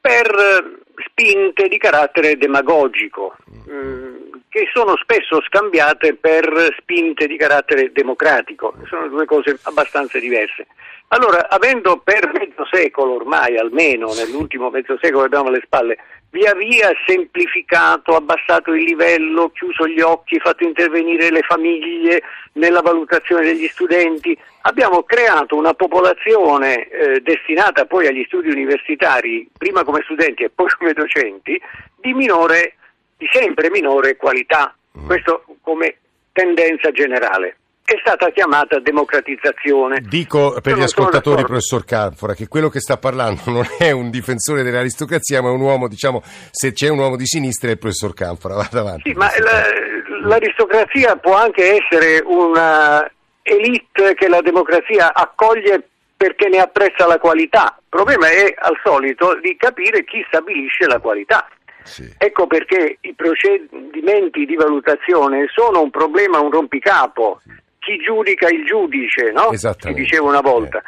per 0.00 0.84
spinte 1.08 1.68
di 1.68 1.78
carattere 1.78 2.36
demagogico, 2.36 3.36
mm, 3.70 4.15
che 4.56 4.70
sono 4.72 4.96
spesso 4.96 5.42
scambiate 5.42 6.14
per 6.14 6.74
spinte 6.78 7.26
di 7.26 7.36
carattere 7.36 7.92
democratico, 7.92 8.72
sono 8.88 9.06
due 9.08 9.26
cose 9.26 9.58
abbastanza 9.64 10.18
diverse. 10.18 10.66
Allora, 11.08 11.50
avendo 11.50 11.98
per 11.98 12.32
mezzo 12.32 12.66
secolo 12.70 13.16
ormai, 13.16 13.58
almeno 13.58 14.14
nell'ultimo 14.14 14.70
mezzo 14.70 14.96
secolo 14.98 15.20
che 15.20 15.26
abbiamo 15.26 15.48
alle 15.48 15.60
spalle, 15.62 15.98
via 16.30 16.54
via 16.54 16.90
semplificato, 17.06 18.16
abbassato 18.16 18.72
il 18.72 18.82
livello, 18.82 19.50
chiuso 19.50 19.86
gli 19.86 20.00
occhi, 20.00 20.40
fatto 20.40 20.64
intervenire 20.64 21.30
le 21.30 21.42
famiglie 21.42 22.22
nella 22.54 22.80
valutazione 22.80 23.44
degli 23.44 23.68
studenti, 23.68 24.36
abbiamo 24.62 25.02
creato 25.02 25.54
una 25.54 25.74
popolazione 25.74 26.88
eh, 26.88 27.20
destinata 27.20 27.84
poi 27.84 28.06
agli 28.06 28.24
studi 28.24 28.48
universitari, 28.48 29.46
prima 29.56 29.84
come 29.84 30.00
studenti 30.04 30.44
e 30.44 30.50
poi 30.50 30.70
come 30.78 30.94
docenti, 30.94 31.60
di 32.00 32.14
minore, 32.14 32.76
di 33.16 33.26
sempre 33.32 33.70
minore 33.70 34.16
qualità. 34.16 34.74
Questo 35.06 35.44
come 35.60 35.96
tendenza 36.32 36.90
generale. 36.90 37.56
È 37.84 37.94
stata 38.00 38.30
chiamata 38.30 38.80
democratizzazione. 38.80 40.00
Dico 40.00 40.58
per 40.60 40.72
Io 40.72 40.78
gli 40.78 40.82
ascoltatori, 40.82 41.44
professor 41.44 41.84
Canfora, 41.84 42.34
che 42.34 42.48
quello 42.48 42.68
che 42.68 42.80
sta 42.80 42.96
parlando 42.96 43.42
non 43.52 43.66
è 43.78 43.90
un 43.92 44.10
difensore 44.10 44.62
dell'aristocrazia, 44.62 45.40
ma 45.40 45.50
è 45.50 45.52
un 45.52 45.60
uomo, 45.60 45.86
diciamo, 45.86 46.22
se 46.50 46.72
c'è 46.72 46.88
un 46.88 46.98
uomo 46.98 47.16
di 47.16 47.26
sinistra 47.26 47.68
è 47.68 47.72
il 47.72 47.78
professor 47.78 48.12
Canfora. 48.12 48.54
Vada 48.60 48.80
avanti. 48.80 49.10
Sì, 49.10 49.16
ma 49.16 49.30
la- 49.38 50.26
l'aristocrazia 50.26 51.16
può 51.16 51.34
anche 51.34 51.80
essere 51.80 52.22
una 52.24 53.08
elite 53.42 54.14
che 54.14 54.28
la 54.28 54.40
democrazia 54.40 55.14
accoglie 55.14 55.88
perché 56.16 56.48
ne 56.48 56.58
apprezza 56.58 57.06
la 57.06 57.18
qualità. 57.18 57.76
Il 57.78 57.84
problema 57.88 58.28
è 58.28 58.54
al 58.58 58.78
solito 58.82 59.38
di 59.40 59.56
capire 59.56 60.04
chi 60.04 60.24
stabilisce 60.26 60.86
la 60.86 60.98
qualità. 60.98 61.46
Sì. 61.86 62.12
Ecco 62.18 62.46
perché 62.46 62.98
i 63.00 63.14
procedimenti 63.14 64.44
di 64.44 64.54
valutazione 64.56 65.46
sono 65.54 65.80
un 65.82 65.90
problema, 65.90 66.40
un 66.40 66.50
rompicapo. 66.50 67.40
chi 67.78 67.96
giudica 67.98 68.48
il 68.48 68.64
giudice, 68.66 69.30
no? 69.32 69.50
Si 69.54 69.94
diceva 69.94 70.26
una 70.26 70.40
volta. 70.40 70.82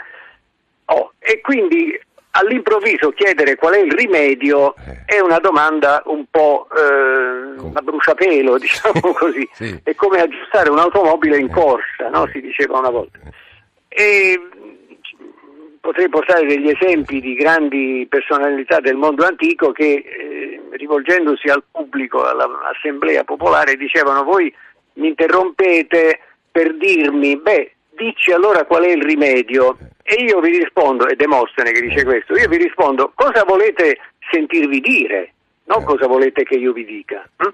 Oh, 0.87 1.12
e 1.19 1.40
quindi 1.40 1.99
all'improvviso 2.31 3.11
chiedere 3.11 3.55
qual 3.57 3.75
è 3.75 3.78
il 3.78 3.93
rimedio 3.93 4.75
Eh. 4.76 5.17
è 5.17 5.21
una 5.21 5.38
domanda 5.38 6.02
un 6.07 6.25
po' 6.31 6.67
eh, 6.71 7.57
Com- 7.57 7.76
a 7.76 7.81
bruciapelo, 7.81 8.59
diciamo 8.59 9.12
così. 9.12 9.49
Sì. 9.52 9.64
Eh. 9.69 9.81
È 9.90 9.95
come 9.95 10.21
aggiustare 10.21 10.71
un'automobile 10.71 11.38
in 11.38 11.49
corsa, 11.50 12.09
no? 12.11 12.26
Si 12.33 12.40
diceva 12.40 12.78
una 12.78 12.90
volta. 12.90 13.19
E 13.88 14.38
mh, 14.38 14.58
potrei 15.88 16.11
portare 16.11 16.45
degli 16.45 16.68
esempi 16.68 17.18
di 17.18 17.33
grandi 17.33 18.07
personalità 18.11 18.78
del 18.78 18.97
mondo 18.97 19.25
antico 19.25 19.73
che 19.73 20.04
eh, 20.04 20.61
rivolgendosi 20.73 21.49
al 21.49 21.64
pubblico, 21.71 22.23
all'assemblea 22.25 23.25
popolare, 23.25 23.75
dicevano 23.75 24.23
voi 24.23 24.54
mi 24.95 25.09
interrompete 25.09 26.21
per 26.52 26.76
dirmi, 26.76 27.38
beh, 27.38 27.73
dici 27.97 28.33
allora 28.33 28.66
qual 28.66 28.83
è 28.83 28.90
il 28.90 29.02
rimedio? 29.02 29.78
E 30.02 30.23
io 30.25 30.40
vi 30.40 30.59
rispondo, 30.59 31.07
è 31.07 31.14
Demostene 31.14 31.71
che 31.71 31.80
dice 31.80 32.04
questo, 32.04 32.37
io 32.37 32.49
vi 32.49 32.59
rispondo, 32.59 33.12
cosa 33.14 33.45
volete 33.45 33.97
sentirvi 34.30 34.80
dire? 34.80 35.33
Non 35.68 35.85
cosa 35.85 36.07
volete 36.07 36.45
che 36.45 36.57
io 36.57 36.75
vi 36.75 36.85
dica. 36.85 37.26
hm? 37.37 37.49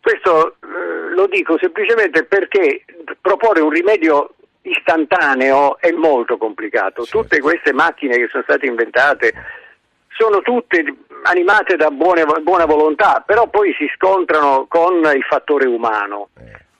Questo 0.00 0.56
eh, 0.62 1.14
lo 1.14 1.26
dico 1.26 1.58
semplicemente 1.58 2.24
perché 2.24 2.84
proporre 3.20 3.60
un 3.60 3.70
rimedio 3.70 4.35
istantaneo 4.68 5.78
è 5.78 5.90
molto 5.92 6.36
complicato. 6.36 7.04
Tutte 7.04 7.40
queste 7.40 7.72
macchine 7.72 8.16
che 8.16 8.28
sono 8.30 8.42
state 8.42 8.66
inventate 8.66 9.32
sono 10.08 10.40
tutte 10.40 10.82
animate 11.22 11.76
da 11.76 11.90
buone- 11.90 12.24
buona 12.42 12.64
volontà, 12.64 13.22
però 13.24 13.48
poi 13.48 13.74
si 13.74 13.86
scontrano 13.94 14.66
con 14.68 14.94
il 15.14 15.22
fattore 15.28 15.66
umano. 15.66 16.28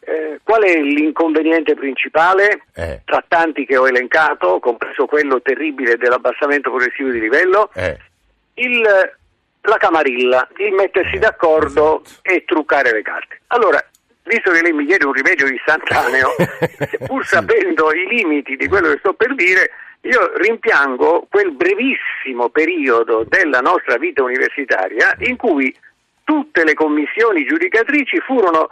Eh, 0.08 0.38
qual 0.42 0.62
è 0.62 0.80
l'inconveniente 0.80 1.74
principale? 1.74 2.62
Eh. 2.74 3.02
Tra 3.04 3.24
tanti 3.26 3.66
che 3.66 3.76
ho 3.76 3.88
elencato, 3.88 4.60
compreso 4.60 5.06
quello 5.06 5.42
terribile 5.42 5.96
dell'abbassamento 5.96 6.70
progressivo 6.70 7.10
di 7.10 7.18
livello, 7.20 7.70
Eh, 7.74 7.98
il, 8.54 8.80
la 8.82 9.76
camarilla, 9.76 10.48
il 10.58 10.72
mettersi 10.74 11.18
d'accordo 11.18 12.02
e 12.22 12.44
truccare 12.46 12.92
le 12.92 13.02
carte. 13.02 13.40
Allora, 13.48 13.84
visto 14.26 14.50
che 14.50 14.62
lei 14.62 14.72
mi 14.72 14.84
chiede 14.86 15.06
un 15.06 15.12
rimedio 15.12 15.46
istantaneo, 15.46 16.34
pur 17.06 17.24
sapendo 17.26 17.92
i 17.92 18.06
limiti 18.06 18.56
di 18.56 18.68
quello 18.68 18.90
che 18.90 18.98
sto 18.98 19.14
per 19.14 19.34
dire, 19.34 19.70
io 20.02 20.32
rimpiango 20.36 21.26
quel 21.30 21.52
brevissimo 21.52 22.48
periodo 22.50 23.24
della 23.28 23.60
nostra 23.60 23.96
vita 23.96 24.22
universitaria 24.22 25.14
in 25.20 25.36
cui 25.36 25.74
tutte 26.24 26.64
le 26.64 26.74
commissioni 26.74 27.44
giudicatrici 27.44 28.18
furono 28.20 28.68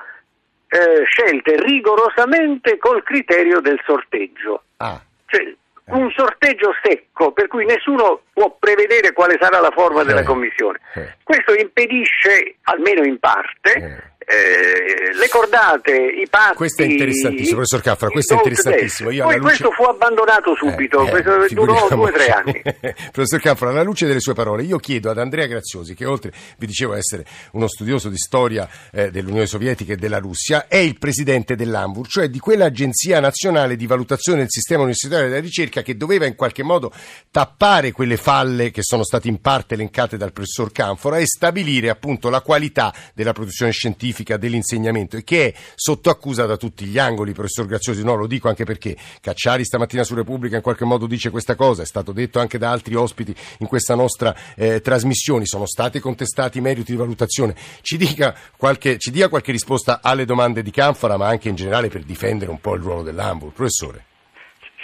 eh, 0.68 1.04
scelte 1.04 1.56
rigorosamente 1.56 2.78
col 2.78 3.02
criterio 3.02 3.60
del 3.60 3.80
sorteggio. 3.84 4.64
ah, 4.78 5.00
Cioè, 5.26 5.54
un 5.86 6.10
sorteggio 6.16 6.74
secco 6.82 7.32
per 7.32 7.46
cui 7.46 7.64
nessuno 7.66 8.22
può 8.32 8.56
prevedere 8.58 9.12
quale 9.12 9.36
sarà 9.40 9.60
la 9.60 9.70
forma 9.70 10.00
Eh, 10.00 10.04
della 10.06 10.24
commissione. 10.24 10.80
eh. 10.94 11.14
Questo 11.22 11.52
impedisce, 11.54 12.56
almeno 12.62 13.04
in 13.04 13.18
parte, 13.18 14.13
eh, 14.26 15.14
le 15.14 15.28
cordate, 15.28 15.92
i 15.92 16.26
patti. 16.28 16.56
Questo 16.56 16.82
è 16.82 16.86
interessantissimo, 16.86 17.56
professor 17.56 17.80
Caffra, 17.82 18.08
questo 18.08 18.34
è 18.34 18.36
interessantissimo. 18.36 19.10
Io 19.10 19.24
Poi 19.24 19.36
luce- 19.36 19.48
questo 19.48 19.70
fu 19.70 19.82
abbandonato 19.84 20.54
subito, 20.54 21.06
Eh, 21.06 21.18
eh, 21.18 21.54
durò 21.54 21.88
due 21.88 22.08
o 22.08 22.12
tre 22.12 22.28
anni. 22.28 22.62
Professor 23.12 23.40
Canfora, 23.40 23.70
alla 23.70 23.82
luce 23.82 24.06
delle 24.06 24.20
sue 24.20 24.34
parole, 24.34 24.62
io 24.62 24.78
chiedo 24.78 25.10
ad 25.10 25.18
Andrea 25.18 25.46
Graziosi, 25.46 25.94
che 25.94 26.04
oltre, 26.04 26.32
vi 26.58 26.66
dicevo, 26.66 26.94
essere 26.94 27.24
uno 27.52 27.66
studioso 27.66 28.08
di 28.08 28.16
storia 28.16 28.68
eh, 28.92 29.10
dell'Unione 29.10 29.46
Sovietica 29.46 29.92
e 29.92 29.96
della 29.96 30.18
Russia, 30.18 30.66
è 30.68 30.76
il 30.76 30.98
presidente 30.98 31.54
dell'ANVUR, 31.56 32.06
cioè 32.08 32.28
di 32.28 32.38
quell'agenzia 32.38 33.20
nazionale 33.20 33.76
di 33.76 33.86
valutazione 33.86 34.40
del 34.40 34.50
sistema 34.50 34.82
universitario 34.82 35.28
della 35.28 35.40
ricerca 35.40 35.82
che 35.82 35.96
doveva 35.96 36.26
in 36.26 36.34
qualche 36.34 36.62
modo 36.62 36.92
tappare 37.30 37.92
quelle 37.92 38.16
falle 38.16 38.70
che 38.70 38.82
sono 38.82 39.04
state 39.04 39.28
in 39.28 39.40
parte 39.40 39.74
elencate 39.74 40.16
dal 40.16 40.32
professor 40.32 40.72
Canfora 40.72 41.18
e 41.18 41.26
stabilire 41.26 41.90
appunto 41.90 42.30
la 42.30 42.40
qualità 42.40 42.92
della 43.14 43.32
produzione 43.32 43.72
scientifica, 43.72 44.13
dell'insegnamento 44.22 45.16
e 45.16 45.24
che 45.24 45.48
è 45.48 45.54
sotto 45.74 46.10
accusa 46.10 46.46
da 46.46 46.56
tutti 46.56 46.84
gli 46.84 46.98
angoli, 46.98 47.32
professor 47.32 47.66
Graziosi. 47.66 48.04
No, 48.04 48.14
lo 48.14 48.26
dico 48.26 48.48
anche 48.48 48.64
perché 48.64 48.96
Cacciari 49.20 49.64
stamattina 49.64 50.04
su 50.04 50.14
Repubblica 50.14 50.56
in 50.56 50.62
qualche 50.62 50.84
modo 50.84 51.06
dice 51.06 51.30
questa 51.30 51.56
cosa, 51.56 51.82
è 51.82 51.86
stato 51.86 52.12
detto 52.12 52.38
anche 52.38 52.58
da 52.58 52.70
altri 52.70 52.94
ospiti 52.94 53.34
in 53.58 53.66
questa 53.66 53.94
nostra 53.94 54.34
eh, 54.56 54.80
trasmissione, 54.80 55.46
sono 55.46 55.66
stati 55.66 55.98
contestati 55.98 56.58
i 56.58 56.60
meriti 56.60 56.92
di 56.92 56.98
valutazione. 56.98 57.54
Ci 57.80 57.96
dica, 57.96 58.34
qualche, 58.56 58.98
ci 58.98 59.10
dia 59.10 59.28
qualche 59.28 59.50
risposta 59.50 60.00
alle 60.02 60.24
domande 60.24 60.62
di 60.62 60.70
Canfora, 60.70 61.16
ma 61.16 61.26
anche 61.26 61.48
in 61.48 61.54
generale 61.56 61.88
per 61.88 62.02
difendere 62.02 62.50
un 62.50 62.60
po' 62.60 62.74
il 62.74 62.82
ruolo 62.82 63.02
dell'ANVUR. 63.02 63.52
Professore. 63.52 64.04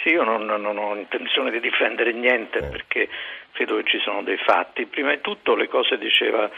Sì, 0.03 0.09
io 0.09 0.23
non, 0.23 0.45
non 0.45 0.77
ho 0.77 0.95
intenzione 0.95 1.51
di 1.51 1.59
difendere 1.59 2.11
niente 2.11 2.57
Eh. 2.57 2.67
perché 2.69 3.07
credo 3.51 3.75
che 3.77 3.83
ci 3.85 3.99
sono 4.03 4.23
dei 4.23 4.37
fatti. 4.37 4.87
Prima 4.87 5.13
di 5.13 5.21
tutto 5.21 5.55
le 5.55 5.67
cose 5.67 5.97
diceva 5.99 6.49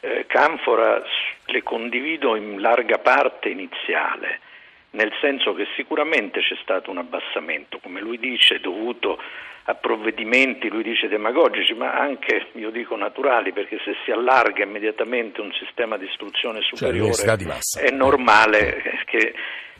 eh, 0.00 0.24
Canfora 0.26 1.02
le 1.46 1.62
condivido 1.62 2.36
in 2.36 2.60
larga 2.60 2.98
parte 2.98 3.48
iniziale, 3.48 4.40
nel 4.90 5.12
senso 5.20 5.54
che 5.54 5.66
sicuramente 5.76 6.40
c'è 6.40 6.56
stato 6.62 6.90
un 6.90 6.98
abbassamento, 6.98 7.78
come 7.82 8.00
lui 8.00 8.18
dice, 8.18 8.60
dovuto 8.60 9.20
a 9.68 9.74
provvedimenti, 9.74 10.68
lui 10.68 10.84
dice 10.84 11.08
demagogici, 11.08 11.74
ma 11.74 11.92
anche, 11.92 12.48
io 12.52 12.70
dico, 12.70 12.96
naturali, 12.96 13.52
perché 13.52 13.78
se 13.84 13.96
si 14.04 14.12
allarga 14.12 14.62
immediatamente 14.62 15.40
un 15.40 15.52
sistema 15.52 15.96
di 15.96 16.06
istruzione 16.06 16.60
superiore 16.62 16.98
l'università 16.98 17.36
di 17.36 17.46
massa. 17.46 17.80
è 17.80 17.90
normale 17.90 19.02
che 19.06 19.34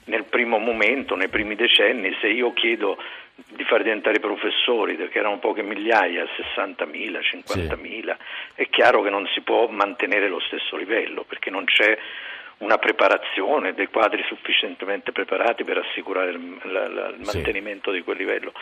nel 0.07 0.25
primo 0.25 0.59
momento, 0.59 1.15
nei 1.15 1.29
primi 1.29 1.55
decenni, 1.55 2.17
se 2.21 2.29
io 2.29 2.53
chiedo 2.53 2.97
di 3.57 3.65
far 3.65 3.83
diventare 3.83 4.21
professori, 4.21 4.95
perché 4.95 5.19
erano 5.19 5.39
poche 5.39 5.63
migliaia, 5.63 6.25
60.000, 6.25 7.19
50.000, 7.45 8.17
è 8.55 8.69
chiaro 8.69 9.03
che 9.03 9.11
non 9.11 9.27
si 9.35 9.41
può 9.41 9.67
mantenere 9.69 10.29
lo 10.29 10.41
stesso 10.41 10.77
livello, 10.77 11.25
perché 11.25 11.51
non 11.51 11.65
c'è 11.65 11.99
una 12.59 12.79
preparazione, 12.79 13.75
dei 13.75 13.89
quadri 13.89 14.23
sufficientemente 14.27 15.13
preparati 15.13 15.63
per 15.63 15.77
assicurare 15.79 16.31
il, 16.31 16.57
la- 16.63 16.89
la- 16.89 17.09
il 17.09 17.25
Sì. 17.27 17.35
mantenimento 17.37 17.91
di 17.91 18.01
quel 18.03 18.17
livello. 18.17 18.53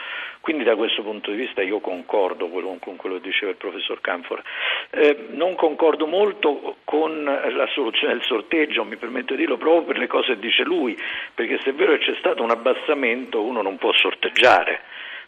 Quindi 0.40 0.64
da 0.64 0.74
questo 0.74 1.02
punto 1.02 1.30
di 1.30 1.36
vista 1.36 1.62
io 1.62 1.78
concordo 1.78 2.48
quello- 2.48 2.76
con 2.80 2.96
quello 2.96 3.16
che 3.16 3.28
diceva 3.28 3.52
il 3.52 3.56
professor 3.56 4.00
Canfora. 4.00 4.42
Eh, 4.90 5.26
non 5.30 5.54
concordo 5.54 6.06
molto 6.06 6.78
con 6.84 7.22
la 7.22 7.66
soluzione 7.68 8.14
del 8.14 8.22
sorteggio, 8.24 8.84
mi 8.84 8.96
permetto 8.96 9.34
di 9.34 9.40
dirlo 9.40 9.56
proprio 9.58 9.84
per 9.84 9.98
le 9.98 10.06
cose 10.08 10.34
che 10.34 10.40
dice 10.40 10.64
lui, 10.64 10.96
perché 11.34 11.60
se 11.62 11.70
è 11.70 11.74
vero 11.74 11.92
che 11.92 11.98
c'è 12.04 12.14
stato 12.18 12.42
un 12.42 12.50
abbassamento 12.50 13.42
uno 13.42 13.62
non 13.62 13.76
può 13.78 13.92
sorteggiare. 13.92 14.80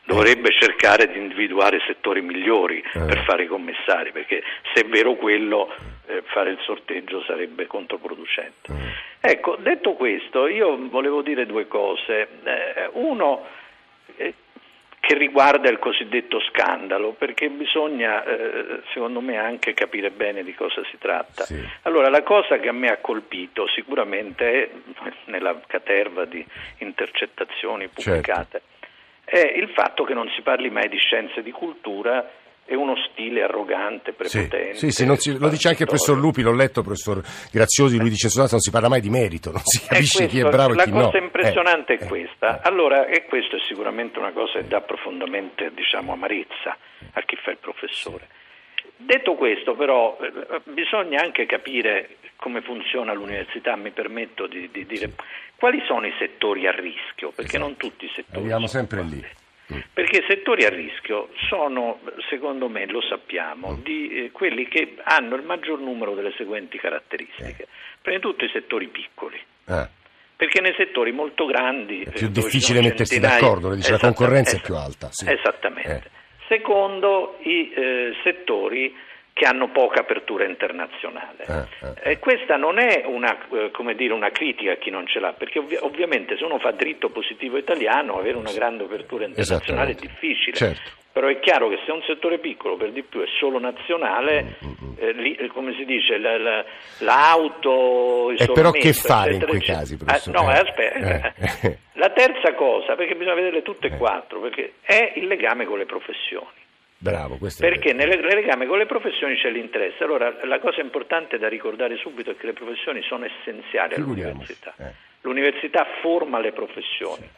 Dovrebbe 0.07 0.53
cercare 0.53 1.11
di 1.11 1.19
individuare 1.19 1.81
settori 1.85 2.23
migliori 2.23 2.83
per 2.93 3.25
fare 3.25 3.43
i 3.43 3.47
commissari, 3.49 4.13
perché 4.13 4.41
se 4.73 4.83
è 4.83 4.87
vero 4.87 5.15
quello, 5.17 5.69
eh, 6.07 6.23
fare 6.27 6.51
il 6.51 6.59
sorteggio 6.63 7.23
sarebbe 7.25 7.67
controproducente. 7.67 8.73
Ecco, 9.21 9.57
detto 9.57 9.95
questo, 9.95 10.47
io 10.47 10.79
volevo 10.89 11.23
dire 11.23 11.45
due 11.45 11.67
cose. 11.67 12.29
Eh, 12.45 12.89
uno, 12.93 13.45
eh, 14.17 14.35
che 15.07 15.15
riguarda 15.17 15.69
il 15.71 15.79
cosiddetto 15.79 16.41
scandalo, 16.41 17.13
perché 17.13 17.49
bisogna, 17.49 18.25
eh, 18.25 18.81
secondo 18.93 19.21
me, 19.21 19.39
anche 19.39 19.73
capire 19.73 20.11
bene 20.11 20.43
di 20.43 20.53
cosa 20.55 20.83
si 20.91 20.99
tratta. 20.99 21.45
Sì. 21.45 21.61
Allora, 21.83 22.09
la 22.09 22.23
cosa 22.23 22.59
che 22.59 22.69
a 22.69 22.73
me 22.73 22.89
ha 22.89 22.97
colpito 22.99 23.69
sicuramente 23.69 24.63
è, 24.63 24.71
nella 25.27 25.61
caterva 25.67 26.25
di 26.25 26.45
intercettazioni 26.79 27.89
Certo. 28.53 28.76
È 29.29 29.39
il 29.57 29.69
fatto 29.75 30.05
che 30.05 30.15
non 30.15 30.29
si 30.35 30.41
parli 30.43 30.71
mai 30.71 30.89
di 30.89 30.97
scienze 30.99 31.43
di 31.43 31.51
cultura 31.51 32.31
e 32.65 32.75
uno 32.75 32.95
stile 33.11 33.43
arrogante, 33.43 34.15
Sì, 34.23 34.39
prepotente. 34.47 34.75
sì, 34.75 34.91
sì, 34.91 35.05
non 35.07 35.17
si- 35.19 35.37
lo 35.39 35.49
dice 35.49 35.69
anche 35.69 35.83
il 35.83 35.89
professor 35.89 36.17
Lupi, 36.19 36.43
l'ho 36.43 36.53
letto, 36.55 36.83
professor 36.83 37.21
Graziosi, 37.53 37.99
lui 37.99 38.09
dice 38.09 38.27
in 38.27 38.31
sostanza 38.33 38.53
non 38.55 38.61
si 38.61 38.71
parla 38.71 38.89
mai 38.89 39.01
di 39.01 39.11
merito, 39.11 39.51
non 39.53 39.61
si 39.65 39.85
È 39.85 39.89
capisce 39.95 40.27
chi 40.27 40.39
è 40.39 40.41
questo, 40.43 40.57
bravo 40.57 40.73
e 40.73 40.77
la 40.77 40.85
chi 40.85 40.91
no. 40.91 41.05
cosa 41.05 41.19
impressionante 41.19 41.93
Eh, 41.95 41.99
è 41.99 42.03
eh, 42.03 42.07
questa. 42.07 42.57
eh. 42.59 42.69
Allora, 42.69 43.07
e 43.07 43.25
questo 43.27 43.57
è 43.57 43.61
sicuramente 43.69 44.19
una 44.19 44.33
cosa 44.33 44.61
che 44.61 44.67
dà 44.69 44.81
profondamente 44.81 45.71
diciamo, 45.75 46.13
amarezza 46.13 46.77
a 47.13 47.21
chi 47.23 47.37
fa 47.37 47.51
il 47.51 47.59
professore. 47.59 48.27
Detto 48.97 49.35
questo, 49.35 49.75
però, 49.75 50.17
eh, 50.21 50.61
bisogna 50.65 51.21
anche 51.23 51.47
capire 51.47 52.17
come 52.37 52.61
funziona 52.63 53.13
l'università, 53.13 53.77
mi 53.77 53.91
permetto 53.91 54.47
di, 54.47 54.69
di 54.71 54.87
dire 54.87 55.13
quali 55.57 55.83
sono 55.87 56.07
i 56.07 56.13
settori 56.19 56.67
a 56.67 56.73
rischio, 56.73 57.33
perché 57.35 57.59
non 57.59 57.77
tutti 57.77 58.05
i 58.05 58.09
settori. 58.09 58.23
Esatto. 58.23 58.39
Arriviamo 58.39 58.67
sempre 58.67 59.03
lì. 59.03 59.25
Perché 59.93 60.19
i 60.19 60.25
settori 60.29 60.65
a 60.65 60.69
rischio 60.69 61.31
sono, 61.49 61.99
secondo 62.29 62.69
me, 62.69 62.87
lo 62.87 63.01
sappiamo, 63.03 63.73
Mm. 63.73 63.83
di 63.83 64.09
eh, 64.27 64.31
quelli 64.31 64.69
che 64.69 64.95
hanno 65.03 65.35
il 65.35 65.43
maggior 65.43 65.81
numero 65.81 66.15
delle 66.15 66.33
seguenti 66.37 66.79
caratteristiche. 66.79 67.67
Prima 68.01 68.19
di 68.19 68.23
tutto 68.23 68.45
i 68.45 68.51
settori 68.53 68.87
piccoli. 68.87 69.41
Ah, 69.65 69.89
Perché 70.37 70.61
nei 70.61 70.75
settori 70.77 71.11
molto 71.13 71.47
grandi 71.47 72.03
È 72.03 72.11
più 72.11 72.13
eh, 72.13 72.19
ci 72.19 72.31
difficile 72.31 72.81
mettersi 72.81 73.15
centinaia- 73.15 73.41
d'accordo, 73.41 73.75
dice, 73.75 73.91
la 73.93 73.99
concorrenza 73.99 74.57
è 74.57 74.61
più 74.61 74.77
alta, 74.77 75.09
sì. 75.11 75.29
Esattamente. 75.29 76.03
Eh. 76.05 76.11
Secondo, 76.47 77.39
i 77.43 77.73
eh, 77.75 78.13
settori 78.23 78.95
che 79.37 79.45
hanno 79.45 79.69
poca 79.69 80.01
apertura 80.01 80.47
internazionale. 80.47 81.45
Eh, 81.47 81.87
eh. 82.05 82.13
E 82.13 82.19
questa 82.19 82.57
non 82.57 82.79
è 82.79 83.03
una, 83.05 83.37
eh, 83.53 83.71
come 83.71 83.95
dire, 83.95 84.15
una 84.15 84.31
critica 84.31 84.73
a 84.73 84.77
chi 84.77 84.89
non 84.89 85.07
ce 85.07 85.21
l'ha, 85.21 85.35
perché 85.35 85.59
ovvi- 85.59 85.77
ovviamente 85.79 86.39
se 86.39 86.45
uno 86.45 86.59
fa 86.59 86.71
dritto 86.71 87.11
positivo 87.11 87.59
italiano 87.59 88.19
avere 88.19 88.39
una 88.39 88.51
grande 88.53 88.85
apertura 88.85 89.27
internazionale 89.27 89.91
è 89.91 89.95
difficile. 89.95 90.57
Certo. 90.57 90.91
Però 91.13 91.27
è 91.29 91.39
chiaro 91.41 91.69
che 91.69 91.79
se 91.85 91.93
un 91.93 92.03
settore 92.07 92.39
piccolo 92.39 92.77
per 92.77 92.93
di 92.93 93.03
più 93.03 93.21
è 93.21 93.27
solo 93.39 93.59
nazionale, 93.59 94.57
Mm, 94.65 94.93
eh, 94.99 95.13
lì, 95.13 95.35
eh, 95.35 95.49
come 95.49 95.75
si 95.75 95.85
dice, 95.85 96.17
la, 96.17 96.39
la, 96.39 96.65
l'auto, 97.01 98.31
il 98.31 98.41
E 98.41 98.53
però 98.53 98.71
che 98.71 98.93
fare 98.95 99.35
in 99.35 99.43
eccetera, 99.43 99.51
quei 99.51 99.61
eccetera. 99.61 99.79
casi, 99.79 99.95
Ah, 99.95 100.05
professor? 100.05 100.35
no, 100.35 100.51
Eh, 100.51 100.59
aspetta. 100.59 101.35
eh. 101.63 101.79
La 101.95 102.11
terza 102.11 102.55
cosa, 102.55 102.95
perché 102.95 103.15
bisogna 103.15 103.35
vederle 103.35 103.63
tutte 103.63 103.89
e 103.89 103.97
quattro, 103.97 104.41
perché 104.41 104.75
è 104.83 105.13
il 105.17 105.27
legame 105.27 105.65
con 105.67 105.79
le 105.79 105.87
professioni. 105.87 106.65
Bravo, 107.11 107.39
Perché 107.59 107.93
nel 107.93 108.09
legame 108.21 108.67
con 108.67 108.79
le 108.79 108.87
professioni 108.87 109.37
c'è 109.37 109.51
l'interesse. 109.51 110.03
Allora, 110.03 110.37
la 110.45 110.59
cosa 110.59 110.81
importante 110.81 111.39
da 111.39 111.49
ricordare 111.49 111.97
subito 111.97 112.31
è 112.31 112.37
che 112.37 112.47
le 112.47 112.53
professioni 112.53 113.03
sono 113.03 113.25
essenziali 113.25 113.95
all'università. 113.95 114.75
eh. 114.79 114.93
L'università 115.21 115.87
forma 116.01 116.39
le 116.39 116.53
professioni. 116.53 117.29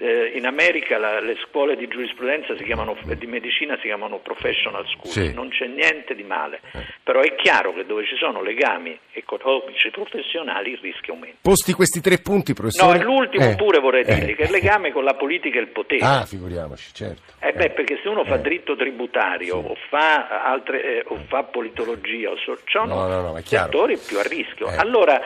Eh, 0.00 0.30
in 0.36 0.46
America 0.46 0.96
la- 0.96 1.18
le 1.18 1.36
scuole 1.48 1.74
di 1.74 1.88
giurisprudenza 1.88 2.56
si 2.56 2.62
chiamano, 2.62 2.96
di 3.02 3.26
medicina 3.26 3.74
si 3.78 3.88
chiamano 3.88 4.18
professional 4.18 4.86
school, 4.86 5.10
Sì. 5.10 5.32
non 5.34 5.48
c'è 5.48 5.66
niente 5.66 6.14
di 6.14 6.22
male, 6.22 6.60
però 7.02 7.20
è 7.20 7.34
chiaro 7.34 7.74
che 7.74 7.84
dove 7.84 8.06
ci 8.06 8.14
sono 8.14 8.40
legami 8.40 8.96
economici 9.10 9.90
professionali 9.90 10.70
il 10.70 10.78
rischio 10.80 11.14
aumenta. 11.14 11.38
Posti 11.42 11.72
questi 11.72 12.00
tre 12.00 12.18
punti, 12.18 12.52
No, 12.52 12.54
professore. 12.54 12.98
e 12.98 13.02
l'ultimo 13.02 13.44
Eh, 13.50 13.56
pure 13.56 13.80
vorrei 13.80 14.04
eh. 14.04 14.14
dirgli 14.14 14.36
che 14.36 14.42
il 14.44 14.52
legame 14.52 14.92
con 14.92 15.02
la 15.02 15.14
politica 15.14 15.58
e 15.58 15.62
il 15.62 15.68
potere. 15.68 16.04
Ah, 16.04 16.24
figuriamoci, 16.24 16.94
certo. 16.94 17.22
Eh 17.40 17.52
beh, 17.52 17.70
perché 17.70 17.98
se 18.00 18.08
uno 18.08 18.22
fa 18.24 18.36
Eh. 18.36 18.40
dritto 18.40 18.76
tributario 18.76 19.56
o, 19.56 19.74
fa 19.88 20.44
altre, 20.44 20.98
eh, 21.00 21.04
o 21.08 21.16
fa 21.26 21.42
politologia, 21.42 22.30
o 22.30 22.36
so, 22.36 22.56
sono 22.66 22.94
No, 22.94 23.06
no, 23.08 23.20
no, 23.20 23.36
è 23.36 23.42
chiaro. 23.42 23.64
settori 23.72 23.98
più 23.98 24.16
a 24.18 24.22
rischio. 24.22 24.68
Eh. 24.70 24.76
Allora, 24.76 25.20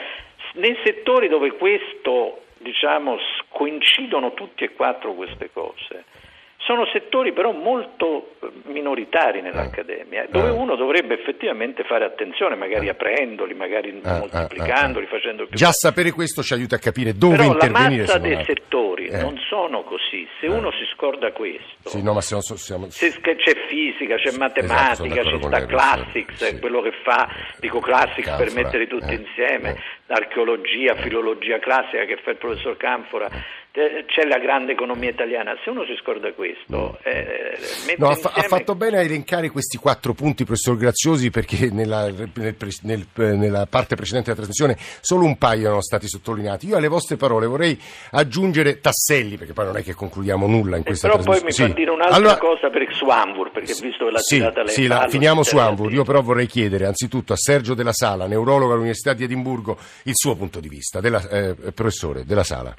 nei 0.54 0.78
settori 0.82 1.28
dove 1.28 1.52
questo, 1.52 2.41
diciamo, 2.62 3.16
coincidono 3.48 4.34
tutti 4.34 4.64
e 4.64 4.72
quattro 4.72 5.12
queste 5.14 5.50
cose, 5.52 6.04
sono 6.64 6.86
settori 6.92 7.32
però 7.32 7.50
molto 7.50 8.34
eh, 8.40 8.48
minoritari 8.70 9.40
nell'accademia, 9.40 10.26
dove 10.30 10.46
Eh. 10.46 10.50
uno 10.52 10.76
dovrebbe 10.76 11.14
effettivamente 11.14 11.82
fare 11.82 12.04
attenzione, 12.04 12.54
magari 12.54 12.88
aprendoli, 12.88 13.52
magari 13.52 14.00
moltiplicandoli, 14.00 15.06
facendo 15.06 15.46
più 15.48 15.56
Già 15.56 15.72
sapere 15.72 16.12
questo 16.12 16.40
ci 16.44 16.52
aiuta 16.54 16.76
a 16.76 16.78
capire 16.78 17.14
dove 17.14 17.34
però 17.36 17.48
la 17.48 17.52
intervenire. 17.66 18.02
massa 18.02 18.12
se 18.12 18.18
non 18.20 18.28
dei 18.28 18.44
settori 18.44 19.06
Eh. 19.08 19.20
non 19.20 19.36
sono 19.48 19.82
così. 19.82 20.28
Se 20.38 20.46
uno 20.46 20.70
si 20.70 20.84
scorda 20.94 21.32
questo, 21.32 21.88
Sì, 21.88 22.00
no, 22.00 22.12
ma 22.14 22.20
siamo, 22.20 22.42
siamo- 22.42 22.88
se 22.90 23.20
c'è 23.20 23.56
fisica, 23.66 24.14
c'è 24.14 24.28
Esatto, 24.28 24.38
matematica, 24.38 25.24
ci 25.24 25.38
con 25.40 25.42
sta 25.50 25.66
Classics, 25.66 26.44
Sì. 26.46 26.58
quello 26.60 26.80
che 26.80 26.92
fa, 27.02 27.28
dico 27.58 27.80
Classics 27.80 28.28
per 28.36 28.46
Canfora, 28.46 28.62
mettere 28.62 28.86
tutti 28.86 29.12
eh, 29.12 29.14
insieme, 29.16 29.70
eh. 29.70 29.76
Archeologia, 30.12 30.94
filologia 30.96 31.58
classica 31.58 32.04
che 32.04 32.18
fa 32.22 32.30
il 32.30 32.36
professor 32.36 32.76
Canfora, 32.76 33.28
eh, 33.74 34.04
c'è 34.06 34.26
la 34.26 34.38
grande 34.38 34.72
economia 34.72 35.08
italiana. 35.08 35.56
Se 35.64 35.70
uno 35.70 35.84
si 35.86 35.96
scorda 36.00 36.32
questo, 36.34 36.98
eh, 37.04 37.56
No, 37.96 38.08
ha, 38.08 38.14
fa- 38.16 38.28
ha 38.28 38.32
insieme- 38.42 38.48
fatto 38.48 38.74
bene 38.74 38.98
a 38.98 39.02
elencare 39.02 39.48
questi 39.48 39.78
quattro 39.78 40.12
punti, 40.12 40.44
professor 40.44 40.76
Graziosi, 40.76 41.30
perché 41.30 41.70
nella, 41.70 42.10
nel 42.10 42.54
nel- 42.82 43.06
nella 43.14 43.66
parte 43.66 43.96
precedente 43.96 44.30
della 44.34 44.44
trasmissione 44.44 44.76
solo 45.00 45.24
un 45.24 45.38
paio 45.38 45.66
erano 45.66 45.80
stati 45.82 46.06
sottolineati. 46.06 46.66
Io 46.66 46.76
alle 46.76 46.88
vostre 46.88 47.16
parole 47.16 47.46
vorrei 47.46 47.78
aggiungere 48.10 48.80
tasselli, 48.80 49.36
perché 49.38 49.54
poi 49.54 49.64
non 49.64 49.76
è 49.78 49.82
che 49.82 49.94
concludiamo 49.94 50.46
nulla 50.46 50.76
in 50.76 50.82
Eh, 50.82 50.86
questa 50.86 51.08
però 51.08 51.22
poi 51.22 51.34
mi 51.36 51.40
trasmissione. 51.40 51.70
fa 51.70 51.74
Sì. 51.76 51.80
dire 51.80 51.94
un'altra 51.94 52.16
Allora- 52.16 52.36
cosa 52.38 52.68
per 52.70 52.80
su 52.92 53.06
Hamburg, 53.08 53.52
perché 53.52 53.72
visto 53.80 54.04
che 54.04 54.10
l'ha 54.10 54.18
Sì, 54.18 54.36
tirata 54.36 54.62
lei 54.64 54.74
sì, 54.74 54.86
la- 54.86 55.06
finiamo 55.08 55.42
su 55.42 55.56
terrà 55.56 55.68
Hamburg. 55.68 55.92
Io 55.94 56.04
però 56.04 56.20
vorrei 56.20 56.46
chiedere 56.46 56.84
anzitutto 56.84 57.32
a 57.32 57.36
Sergio 57.36 57.72
Della 57.74 57.92
Sala, 57.94 58.26
neurologo 58.26 58.72
all'Università 58.72 59.14
di 59.14 59.24
Edimburgo, 59.24 59.78
il 60.04 60.14
suo 60.14 60.36
punto 60.36 60.60
di 60.60 60.68
vista, 60.68 61.00
della, 61.00 61.20
eh, 61.28 61.54
professore 61.74 62.24
Della 62.24 62.44
Sala. 62.44 62.74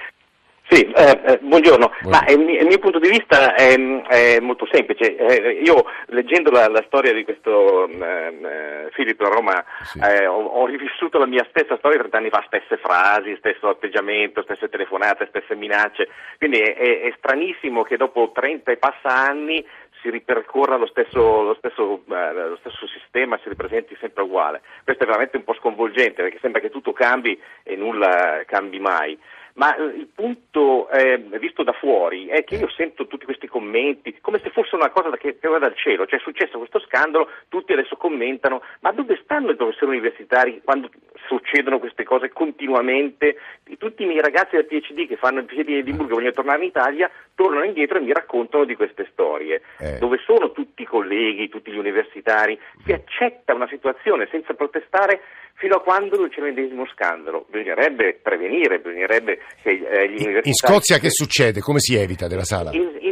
Sì, 0.66 0.80
eh, 0.80 1.20
eh, 1.26 1.38
buongiorno, 1.42 1.90
Buongiorno. 2.00 2.08
ma 2.08 2.24
il 2.32 2.38
mio, 2.38 2.58
il 2.58 2.66
mio 2.66 2.78
punto 2.78 2.98
di 2.98 3.10
vista 3.10 3.54
è, 3.54 3.74
è 3.76 4.40
molto 4.40 4.66
semplice. 4.72 5.14
Eh, 5.14 5.60
io 5.62 5.84
leggendo 6.06 6.50
la, 6.50 6.66
la 6.68 6.82
storia 6.86 7.12
di 7.12 7.22
questo 7.22 7.86
ehm, 7.86 8.02
eh, 8.02 8.88
Filippo 8.92 9.24
a 9.24 9.28
Roma 9.28 9.62
Sì. 9.82 10.00
eh, 10.02 10.26
ho, 10.26 10.42
ho 10.42 10.66
rivissuto 10.66 11.18
la 11.18 11.26
mia 11.26 11.46
stessa 11.50 11.76
storia 11.76 11.98
30 11.98 12.16
anni 12.16 12.30
fa, 12.30 12.42
stesse 12.46 12.78
frasi, 12.78 13.36
stesso 13.38 13.68
atteggiamento, 13.68 14.42
stesse 14.42 14.70
telefonate, 14.70 15.26
stesse 15.28 15.54
minacce, 15.54 16.08
quindi 16.38 16.58
è, 16.60 16.74
è- 16.74 17.00
è 17.02 17.14
stranissimo 17.18 17.82
che 17.82 17.98
dopo 17.98 18.32
30 18.34 18.72
e 18.72 18.76
passa 18.78 19.10
anni 19.14 19.64
si 20.04 20.10
ripercorra 20.10 20.76
lo 20.76 20.86
stesso, 20.86 21.42
lo, 21.42 21.54
stesso, 21.54 22.02
eh, 22.10 22.32
lo 22.32 22.58
stesso 22.60 22.86
sistema, 22.88 23.38
si 23.42 23.48
ripresenti 23.48 23.96
sempre 23.98 24.22
uguale. 24.22 24.60
Questo 24.84 25.04
è 25.04 25.06
veramente 25.06 25.38
un 25.38 25.44
po' 25.44 25.54
sconvolgente 25.54 26.22
perché 26.22 26.38
sembra 26.42 26.60
che 26.60 26.68
tutto 26.68 26.92
cambi 26.92 27.40
e 27.62 27.74
nulla 27.74 28.42
cambi 28.44 28.78
mai. 28.78 29.18
Ma 29.54 29.74
eh, 29.76 29.84
il 29.84 30.08
punto 30.12 30.88
eh, 30.88 31.16
visto 31.38 31.62
da 31.62 31.72
fuori 31.72 32.26
è 32.26 32.42
che 32.42 32.56
io 32.56 32.68
sento 32.70 33.06
tutti 33.06 33.24
questi 33.24 33.46
commenti 33.46 34.16
come 34.20 34.40
se 34.42 34.50
fosse 34.50 34.74
una 34.74 34.90
cosa 34.90 35.16
che 35.16 35.38
va 35.42 35.58
dal 35.58 35.76
cielo, 35.76 36.06
cioè 36.06 36.18
è 36.18 36.22
successo 36.22 36.58
questo 36.58 36.80
scandalo, 36.80 37.28
tutti 37.48 37.72
adesso 37.72 37.96
commentano, 37.96 38.62
ma 38.80 38.90
dove 38.90 39.20
stanno 39.22 39.52
i 39.52 39.56
professori 39.56 39.92
universitari 39.92 40.60
quando 40.64 40.90
succedono 41.26 41.78
queste 41.78 42.02
cose 42.02 42.30
continuamente? 42.30 43.36
Tutti 43.78 44.02
i 44.02 44.06
miei 44.06 44.20
ragazzi 44.20 44.56
del 44.56 44.66
PhD 44.66 45.06
che 45.06 45.16
fanno 45.16 45.40
il 45.40 45.44
PhD 45.44 45.64
di 45.64 45.78
Edimburgo 45.78 46.12
e 46.12 46.14
vogliono 46.14 46.32
tornare 46.32 46.58
in 46.58 46.68
Italia 46.68 47.10
tornano 47.34 47.64
indietro 47.64 47.98
e 47.98 48.00
mi 48.00 48.12
raccontano 48.12 48.64
di 48.64 48.74
queste 48.74 49.08
storie. 49.12 49.62
Eh. 49.78 49.98
Dove 49.98 50.18
sono 50.24 50.52
tutti 50.52 50.82
i 50.82 50.86
colleghi, 50.86 51.48
tutti 51.48 51.70
gli 51.70 51.78
universitari? 51.78 52.58
Si 52.84 52.92
accetta 52.92 53.54
una 53.54 53.68
situazione 53.68 54.28
senza 54.30 54.54
protestare 54.54 55.20
fino 55.54 55.76
a 55.76 55.80
quando 55.80 56.16
non 56.16 56.28
c'è 56.28 56.40
l'ennesimo 56.40 56.86
scandalo. 56.86 57.46
Bisognerebbe 57.48 58.18
prevenire, 58.22 58.78
bisognerebbe 58.78 59.38
che 59.62 59.70
eh, 59.70 60.08
gli 60.08 60.22
universitari... 60.22 60.48
In 60.48 60.54
Scozia 60.54 60.98
che 60.98 61.10
succede? 61.10 61.60
Come 61.60 61.80
si 61.80 61.94
evita 61.94 62.26
Della 62.28 62.44
Sala? 62.44 62.70
In 62.72 63.03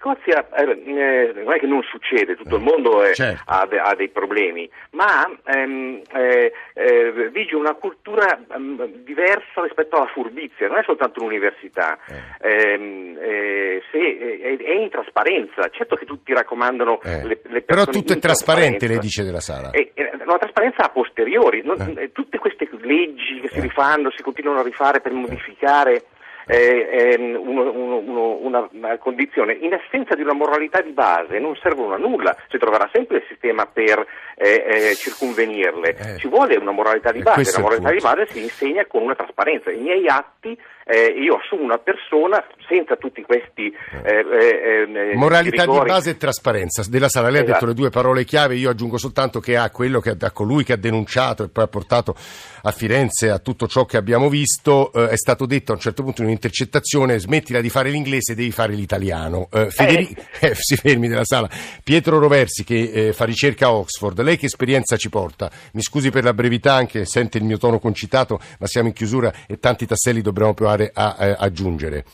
Scozia 0.00 0.48
eh, 0.56 0.62
eh, 0.64 1.32
non 1.44 1.52
è 1.52 1.58
che 1.58 1.66
non 1.66 1.82
succede, 1.82 2.34
tutto 2.34 2.56
il 2.56 2.62
mondo 2.62 3.04
eh, 3.04 3.12
Certo. 3.12 3.42
ha, 3.44 3.68
ha 3.82 3.94
dei 3.94 4.08
problemi, 4.08 4.68
ma 4.92 5.28
ehm, 5.44 6.00
eh, 6.14 6.52
eh, 6.72 7.28
vige 7.30 7.54
una 7.54 7.74
cultura 7.74 8.40
ehm, 8.50 8.82
diversa 9.04 9.62
rispetto 9.62 9.96
alla 9.96 10.06
furbizia, 10.06 10.68
non 10.68 10.78
è 10.78 10.82
soltanto 10.84 11.20
l'università, 11.20 11.98
Ehm, 12.42 13.18
eh, 13.20 13.82
se, 13.90 13.98
eh, 13.98 14.40
è, 14.40 14.56
è 14.56 14.72
in 14.72 14.88
trasparenza, 14.88 15.68
certo 15.70 15.96
che 15.96 16.06
tutti 16.06 16.32
raccomandano 16.32 17.00
Eh. 17.02 17.26
le, 17.26 17.40
le 17.42 17.60
Però 17.60 17.84
tutto 17.84 18.14
è 18.14 18.18
trasparente, 18.18 18.86
lei 18.86 18.98
dice 19.00 19.22
Della 19.22 19.40
Sala. 19.40 19.70
E, 19.70 19.92
la 20.24 20.38
trasparenza 20.38 20.84
a 20.84 20.88
posteriori, 20.88 21.60
non- 21.62 21.78
Eh. 21.98 22.04
eh, 22.04 22.12
tutte 22.12 22.38
queste 22.38 22.66
leggi 22.80 23.40
che 23.40 23.48
si 23.48 23.58
Eh. 23.58 23.62
rifanno, 23.62 24.10
si 24.16 24.22
continuano 24.22 24.60
a 24.60 24.64
rifare 24.64 25.00
per 25.02 25.12
modificare 25.12 26.04
eh, 26.50 27.14
ehm, 27.16 27.36
uno- 27.36 27.70
uno- 27.72 28.38
una, 28.42 28.68
una 28.72 28.98
condizione, 28.98 29.52
in 29.54 29.72
assenza 29.74 30.14
di 30.14 30.22
una 30.22 30.32
moralità 30.34 30.80
di 30.80 30.90
base 30.92 31.38
non 31.38 31.54
servono 31.62 31.94
a 31.94 31.98
nulla, 31.98 32.36
si 32.48 32.58
troverà 32.58 32.88
sempre 32.92 33.18
il 33.18 33.24
sistema 33.28 33.66
per 33.66 34.04
eh, 34.36 34.64
eh, 34.90 34.94
circunvenirle, 34.94 35.96
Eh. 35.96 36.16
ci 36.18 36.28
vuole 36.28 36.56
una 36.56 36.70
moralità 36.72 37.12
di 37.12 37.18
E 37.20 37.22
base, 37.22 37.50
la 37.52 37.58
è 37.58 37.60
moralità 37.60 37.90
di 37.90 37.98
base 37.98 38.26
si 38.32 38.42
insegna 38.42 38.86
con 38.86 39.02
una 39.02 39.14
trasparenza, 39.14 39.70
i 39.70 39.78
miei 39.78 40.06
atti 40.08 40.58
eh, 40.86 41.04
io 41.16 41.36
assumo 41.36 41.62
una 41.62 41.78
persona 41.78 42.42
senza 42.66 42.96
tutti 42.96 43.22
questi 43.22 43.72
eh, 44.02 44.24
eh, 44.28 44.86
eh, 44.90 45.14
Moralità 45.14 45.62
di 45.64 45.70
rigori. 45.70 45.88
base 45.88 46.10
e 46.10 46.16
trasparenza. 46.16 46.82
Della 46.88 47.08
Sala, 47.08 47.28
lei 47.28 47.40
ha 47.40 47.44
Esatto. 47.44 47.52
detto 47.60 47.66
le 47.66 47.74
due 47.74 47.90
parole 47.90 48.24
chiave, 48.24 48.56
io 48.56 48.70
aggiungo 48.70 48.96
soltanto 48.98 49.38
che 49.38 49.56
ha 49.56 49.70
quello 49.70 50.00
che 50.00 50.16
ha 50.18 50.30
colui 50.32 50.64
che 50.64 50.72
ha 50.72 50.76
denunciato 50.76 51.44
e 51.44 51.48
poi 51.48 51.62
ha 51.64 51.68
portato 51.68 52.16
a 52.62 52.70
Firenze 52.72 53.30
a 53.30 53.38
tutto 53.38 53.68
ciò 53.68 53.84
che 53.84 53.98
abbiamo 53.98 54.28
visto, 54.28 54.90
eh, 54.92 55.10
è 55.10 55.16
stato 55.16 55.46
detto 55.46 55.70
a 55.70 55.74
un 55.76 55.80
certo 55.80 56.02
punto 56.02 56.22
in 56.22 56.28
un'intercettazione 56.40 57.18
smettila 57.18 57.60
di 57.60 57.68
fare 57.68 57.90
l'inglese, 57.90 58.34
devi 58.34 58.50
fare 58.50 58.72
l'italiano. 58.72 59.48
Eh, 59.52 59.70
Federi- 59.70 60.16
eh, 60.40 60.54
si 60.54 60.76
fermi 60.76 61.06
della 61.06 61.24
Sala. 61.24 61.50
Pietro 61.84 62.18
Roversi 62.18 62.64
che 62.64 63.08
eh, 63.08 63.12
fa 63.12 63.26
ricerca 63.26 63.66
a 63.66 63.74
Oxford, 63.74 64.20
lei 64.22 64.38
che 64.38 64.46
esperienza 64.46 64.96
ci 64.96 65.10
porta? 65.10 65.50
Mi 65.72 65.82
scusi 65.82 66.10
per 66.10 66.24
la 66.24 66.32
brevità, 66.32 66.74
anche 66.74 67.04
sente 67.04 67.36
il 67.36 67.44
mio 67.44 67.58
tono 67.58 67.78
concitato, 67.78 68.40
ma 68.58 68.66
siamo 68.66 68.88
in 68.88 68.94
chiusura 68.94 69.32
e 69.46 69.58
tanti 69.58 69.86
tasselli 69.86 70.22
dobbiamo 70.22 70.54
provare 70.54 70.90
a 70.94 71.16
eh, 71.18 71.36
aggiungere. 71.38 72.04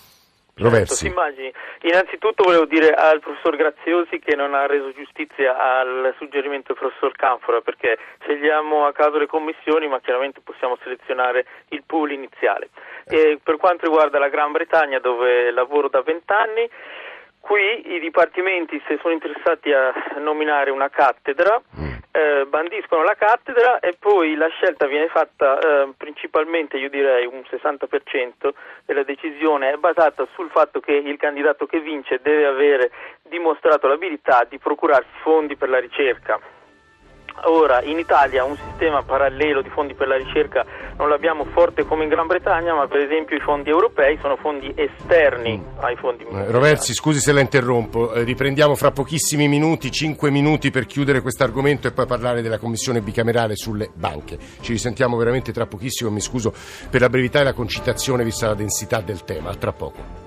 Roversi. 0.59 1.13
Certo. 1.13 1.87
Innanzitutto 1.87 2.45
volevo 2.45 2.65
dire 2.65 2.89
al 2.91 3.21
professor 3.21 3.57
Graziosi 3.57 4.19
che 4.19 4.35
non 4.35 4.55
ha 4.55 4.65
reso 4.65 4.91
giustizia 4.95 5.55
al 5.55 6.15
suggerimento 6.17 6.73
del 6.73 6.79
professor 6.81 7.13
Canfora 7.13 7.61
perché 7.61 7.99
scegliamo 8.23 8.87
a 8.87 8.93
caso 8.93 9.19
le 9.19 9.27
commissioni 9.27 9.87
ma 9.87 10.01
chiaramente 10.01 10.41
possiamo 10.41 10.79
selezionare 10.83 11.45
il 11.69 11.83
pool 11.85 12.13
iniziale. 12.13 12.71
E 13.05 13.39
per 13.43 13.59
quanto 13.59 13.85
riguarda 13.85 14.19
la 14.19 14.31
Gran 14.31 14.53
Bretagna 14.53 14.99
dove 14.99 15.51
lavoro 15.51 15.89
da 15.91 16.01
vent'anni, 16.01 16.69
qui 17.47 17.95
i 17.95 18.01
dipartimenti 18.01 18.83
se 18.89 18.99
sono 19.01 19.15
interessati 19.15 19.73
a 19.73 19.93
nominare 20.19 20.71
una 20.71 20.91
cattedra 20.91 21.63
eh, 22.17 22.47
bandiscono 22.47 23.03
la 23.05 23.15
cattedra 23.15 23.79
e 23.79 23.95
poi 23.99 24.35
la 24.37 24.49
scelta 24.49 24.87
viene 24.87 25.07
fatta 25.09 25.59
eh, 25.59 25.93
principalmente, 25.99 26.79
io 26.79 26.89
direi 26.89 27.27
un 27.27 27.43
60% 27.49 28.49
della 28.87 29.03
decisione 29.03 29.73
è 29.73 29.77
basata 29.77 30.27
sul 30.35 30.49
fatto 30.51 30.81
che 30.81 30.93
il 30.93 31.19
candidato 31.19 31.67
che 31.67 31.79
vince 31.79 32.21
deve 32.23 32.47
avere 32.47 32.91
dimostrato 33.23 33.87
l'abilità 33.87 34.47
di 34.49 34.59
procurarsi 34.59 35.11
fondi 35.21 35.57
per 35.57 35.69
la 35.69 35.79
ricerca. 35.79 36.41
Ora, 37.45 37.83
in 37.83 37.99
Italia 37.99 38.45
un 38.45 38.57
sistema 38.57 39.03
parallelo 39.03 39.61
di 39.61 39.69
fondi 39.69 39.93
per 39.93 40.09
la 40.09 40.17
ricerca 40.17 40.65
non 40.99 41.09
l'abbiamo 41.09 41.45
forte 41.53 41.85
come 41.85 42.05
in 42.05 42.09
Gran 42.09 42.27
Bretagna, 42.27 42.75
ma 42.75 42.87
per 42.87 43.01
esempio 43.01 43.37
i 43.37 43.41
fondi 43.41 43.71
europei 43.71 44.19
sono 44.21 44.37
fondi 44.37 44.73
esterni 44.75 45.59
Mm. 45.59 45.79
ai 45.85 45.97
fondi 45.97 46.25
Eh, 46.25 46.51
Roversi, 46.51 46.95
scusi 46.95 47.21
se 47.21 47.33
la 47.33 47.41
interrompo, 47.41 48.13
eh, 48.13 48.23
riprendiamo 48.25 48.75
fra 48.75 48.91
pochissimi 48.91 49.49
minuti, 49.49 49.91
5 49.91 50.31
minuti 50.31 50.71
per 50.71 50.87
chiudere 50.87 51.21
questo 51.21 51.45
argomento 51.45 51.87
e 51.87 51.93
poi 51.93 52.07
parlare 52.07 52.43
della 52.43 52.59
commissione 52.59 53.01
bicamerale 53.01 53.57
sulle 53.57 53.91
banche. 53.95 54.39
Ci 54.61 54.73
risentiamo 54.73 55.17
veramente 55.17 55.53
tra 55.53 55.67
pochissimo, 55.67 56.11
mi 56.11 56.21
scuso 56.21 56.53
per 56.91 57.01
la 57.01 57.09
brevità 57.09 57.41
e 57.41 57.45
la 57.45 57.53
concitazione 57.53 58.25
vista 58.25 58.47
la 58.47 58.55
densità 58.55 59.01
del 59.01 59.25
tema. 59.25 59.51
A 59.51 59.55
tra 59.55 59.73
poco. 59.73 60.26